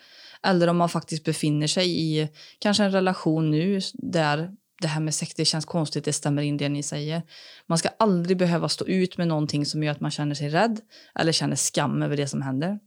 Eller 0.43 0.67
om 0.67 0.77
man 0.77 0.89
faktiskt 0.89 1.23
befinner 1.23 1.67
sig 1.67 2.01
i 2.01 2.29
kanske 2.59 2.83
en 2.83 2.91
relation 2.91 3.51
nu 3.51 3.79
där 3.93 4.51
det 4.81 4.87
här 4.87 5.01
med 5.01 5.15
sex, 5.15 5.33
det 5.33 5.45
känns 5.45 5.65
konstigt, 5.65 6.05
det 6.05 6.13
stämmer 6.13 6.41
in 6.41 6.57
det 6.57 6.69
ni 6.69 6.83
säger. 6.83 7.21
Man 7.67 7.77
ska 7.77 7.89
aldrig 7.99 8.37
behöva 8.37 8.69
stå 8.69 8.85
ut 8.85 9.17
med 9.17 9.27
någonting 9.27 9.65
som 9.65 9.83
gör 9.83 9.91
att 9.91 9.99
man 9.99 10.11
känner 10.11 10.35
sig 10.35 10.49
rädd 10.49 10.79
eller 11.15 11.31
känner 11.31 11.55
skam 11.55 12.01
över 12.01 12.17
det 12.17 12.27
som 12.27 12.41
händer. 12.41 12.79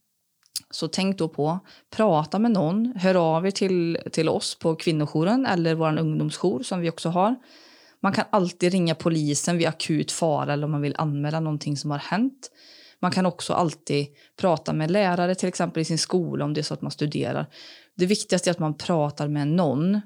Så 0.71 0.88
tänk 0.88 1.19
då 1.19 1.29
på, 1.29 1.59
prata 1.91 2.38
med 2.38 2.51
någon, 2.51 2.93
hör 2.97 3.15
av 3.15 3.47
er 3.47 3.51
till, 3.51 3.99
till 4.12 4.29
oss 4.29 4.59
på 4.59 4.75
kvinnojouren 4.75 5.47
eller 5.47 5.75
vår 5.75 5.99
ungdomsjour 5.99 6.62
som 6.62 6.81
vi 6.81 6.91
också 6.91 7.09
har. 7.09 7.37
Man 8.01 8.12
kan 8.12 8.25
alltid 8.31 8.73
ringa 8.73 8.95
polisen 8.95 9.59
vid 9.59 9.67
akut 9.67 10.12
fara 10.12 10.53
eller 10.53 10.65
om 10.65 10.71
man 10.71 10.83
vill 10.83 10.95
anmäla 10.99 11.41
någonting 11.41 11.77
som 11.77 11.91
har 11.91 11.99
hänt. 11.99 12.51
Man 13.01 13.11
kan 13.11 13.27
också 13.27 13.53
alltid 13.53 14.07
prata 14.41 14.73
med 14.73 14.91
lärare 14.91 15.35
till 15.35 15.49
exempel 15.49 15.81
i 15.81 15.85
sin 15.85 15.99
skola 15.99 16.45
om 16.45 16.55
det 16.55 16.61
är 16.61 16.62
så 16.62 16.75
att 16.75 16.83
man 16.83 16.91
studerar. 16.91 17.47
Det 17.97 18.07
viktigaste 18.07 18.51
är 18.51 18.53
att 18.53 18.59
man 18.59 18.77
pratar 18.77 19.29
med 19.29 19.49
någon 19.49 19.95
eh, 19.95 20.01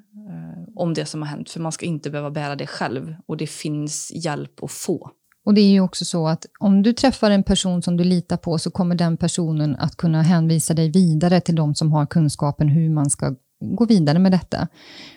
om 0.74 0.94
det 0.94 1.06
som 1.06 1.22
har 1.22 1.28
hänt 1.28 1.50
för 1.50 1.60
man 1.60 1.72
ska 1.72 1.86
inte 1.86 2.10
behöva 2.10 2.30
bära 2.30 2.56
det 2.56 2.66
själv 2.66 3.16
och 3.26 3.36
det 3.36 3.46
finns 3.46 4.12
hjälp 4.14 4.62
att 4.62 4.72
få. 4.72 5.10
Och 5.46 5.54
det 5.54 5.60
är 5.60 5.70
ju 5.70 5.80
också 5.80 6.04
så 6.04 6.28
att 6.28 6.46
om 6.58 6.82
du 6.82 6.92
träffar 6.92 7.30
en 7.30 7.42
person 7.42 7.82
som 7.82 7.96
du 7.96 8.04
litar 8.04 8.36
på 8.36 8.58
så 8.58 8.70
kommer 8.70 8.94
den 8.94 9.16
personen 9.16 9.76
att 9.76 9.96
kunna 9.96 10.22
hänvisa 10.22 10.74
dig 10.74 10.90
vidare 10.90 11.40
till 11.40 11.54
de 11.54 11.74
som 11.74 11.92
har 11.92 12.06
kunskapen 12.06 12.68
hur 12.68 12.90
man 12.90 13.10
ska 13.10 13.34
gå 13.60 13.84
vidare 13.84 14.18
med 14.18 14.32
detta. 14.32 14.68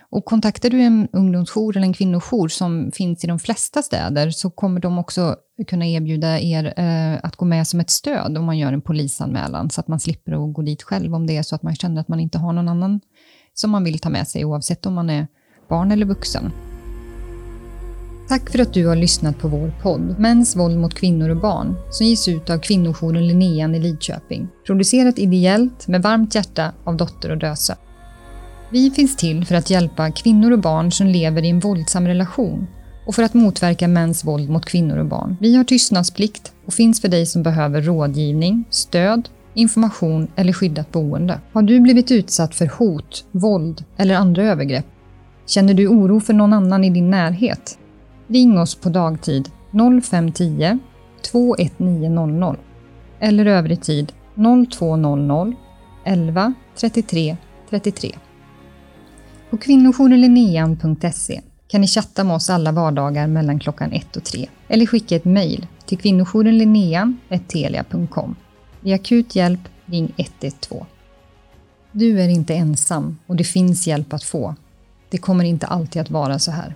Och 0.10 0.26
kontaktar 0.26 0.70
du 0.70 0.82
en 0.82 1.08
ungdomsjour 1.14 1.78
eller 1.78 1.88
en 1.88 1.94
kvinnojour 1.94 2.48
som 2.48 2.92
finns 2.92 3.24
i 3.24 3.28
de 3.28 3.40
flesta 3.40 3.82
städer 3.82 4.30
så 4.32 4.50
kommer 4.50 4.82
de 4.82 5.00
också 5.00 5.36
kunna 5.68 5.88
erbjuda 5.88 6.40
er 6.40 6.74
eh, 6.78 7.20
att 7.24 7.36
gå 7.36 7.46
med 7.46 7.68
som 7.68 7.80
ett 7.80 7.90
stöd 7.90 8.38
om 8.38 8.46
man 8.46 8.58
gör 8.58 8.74
en 8.74 8.82
polisanmälan 8.82 9.70
så 9.70 9.82
att 9.82 9.88
man 9.88 10.00
slipper 10.00 10.32
att 10.32 10.54
gå 10.54 10.62
dit 10.62 10.84
själv 10.84 11.16
om 11.16 11.28
det 11.28 11.38
är 11.38 11.44
så 11.44 11.56
att 11.56 11.64
man 11.64 11.76
känner 11.76 12.02
att 12.02 12.08
man 12.08 12.20
inte 12.20 12.38
har 12.38 12.54
någon 12.54 12.70
annan 12.70 13.00
som 13.54 13.72
man 13.72 13.84
vill 13.84 14.00
ta 14.00 14.10
med 14.10 14.28
sig 14.28 14.46
oavsett 14.46 14.86
om 14.86 14.94
man 14.94 15.10
är 15.10 15.28
barn 15.70 15.92
eller 15.92 16.06
vuxen. 16.06 16.52
Tack 18.30 18.50
för 18.50 18.60
att 18.60 18.74
du 18.74 18.88
har 18.88 18.96
lyssnat 18.96 19.40
på 19.40 19.48
vår 19.48 19.74
podd 19.82 20.20
Mäns 20.20 20.56
våld 20.56 20.78
mot 20.78 20.94
kvinnor 20.94 21.30
och 21.30 21.38
barn 21.38 21.76
som 21.90 22.06
ges 22.06 22.28
ut 22.28 22.50
av 22.50 22.60
kvinnojouren 22.60 23.28
Linnean 23.28 23.76
i 23.76 23.80
Lidköping. 23.80 24.48
Producerat 24.66 25.20
ideellt 25.20 25.88
med 25.88 26.02
varmt 26.02 26.36
hjärta 26.36 26.72
av 26.84 26.98
Dotter 26.98 27.32
och 27.32 27.38
Döse. 27.38 27.76
Vi 28.70 28.92
finns 28.92 29.18
till 29.18 29.46
för 29.46 29.56
att 29.56 29.70
hjälpa 29.70 30.12
kvinnor 30.12 30.52
och 30.52 30.60
barn 30.60 30.92
som 30.92 31.08
lever 31.08 31.46
i 31.46 31.50
en 31.50 31.60
våldsam 31.60 32.08
relation 32.08 32.68
och 33.06 33.16
för 33.16 33.24
att 33.24 33.34
motverka 33.34 33.88
mäns 33.88 34.26
våld 34.26 34.50
mot 34.50 34.66
kvinnor 34.66 34.98
och 34.98 35.06
barn. 35.06 35.38
Vi 35.40 35.56
har 35.56 35.64
tystnadsplikt 35.64 36.52
och 36.66 36.74
finns 36.74 37.02
för 37.02 37.08
dig 37.08 37.26
som 37.26 37.44
behöver 37.44 37.82
rådgivning, 37.82 38.64
stöd, 38.70 39.30
information 39.54 40.28
eller 40.36 40.54
skyddat 40.54 40.92
boende. 40.92 41.40
Har 41.52 41.62
du 41.62 41.80
blivit 41.80 42.12
utsatt 42.12 42.56
för 42.56 42.68
hot, 42.78 43.26
våld 43.32 43.84
eller 43.98 44.16
andra 44.16 44.44
övergrepp? 44.44 44.86
Känner 45.46 45.74
du 45.74 45.88
oro 45.88 46.20
för 46.20 46.34
någon 46.34 46.54
annan 46.54 46.84
i 46.84 46.90
din 46.90 47.10
närhet? 47.10 47.78
Ring 48.32 48.60
oss 48.60 48.76
på 48.76 48.90
dagtid 48.90 49.50
0510 50.02 50.80
21900 51.32 52.56
eller 53.20 53.46
övrig 53.46 53.82
tid 53.82 54.14
0200 54.72 55.54
11 56.06 56.54
33 56.76 57.38
33. 57.70 58.16
På 59.50 59.58
kvinnojourenlinnean.se 59.58 61.42
kan 61.68 61.82
ni 61.82 61.88
chatta 61.88 62.24
med 62.24 62.36
oss 62.36 62.50
alla 62.50 62.72
vardagar 62.72 63.28
mellan 63.28 63.60
klockan 63.60 63.92
1 63.92 64.18
och 64.18 64.24
3 64.24 64.50
eller 64.68 64.86
skicka 64.86 65.16
ett 65.16 65.26
mejl 65.26 65.68
till 65.86 65.98
kvinnojourenlinnean.telia.com. 65.98 68.36
Vid 68.82 68.94
akut 68.94 69.36
hjälp, 69.36 69.62
ring 69.86 70.14
112. 70.18 70.86
Du 71.92 72.22
är 72.22 72.30
inte 72.30 72.56
ensam 72.56 73.18
och 73.28 73.36
det 73.36 73.44
finns 73.44 73.88
hjälp 73.88 74.14
att 74.14 74.24
få. 74.24 74.56
Det 75.10 75.18
kommer 75.18 75.44
inte 75.44 75.68
alltid 75.68 76.02
att 76.02 76.10
vara 76.10 76.40
så 76.40 76.52
här. 76.52 76.76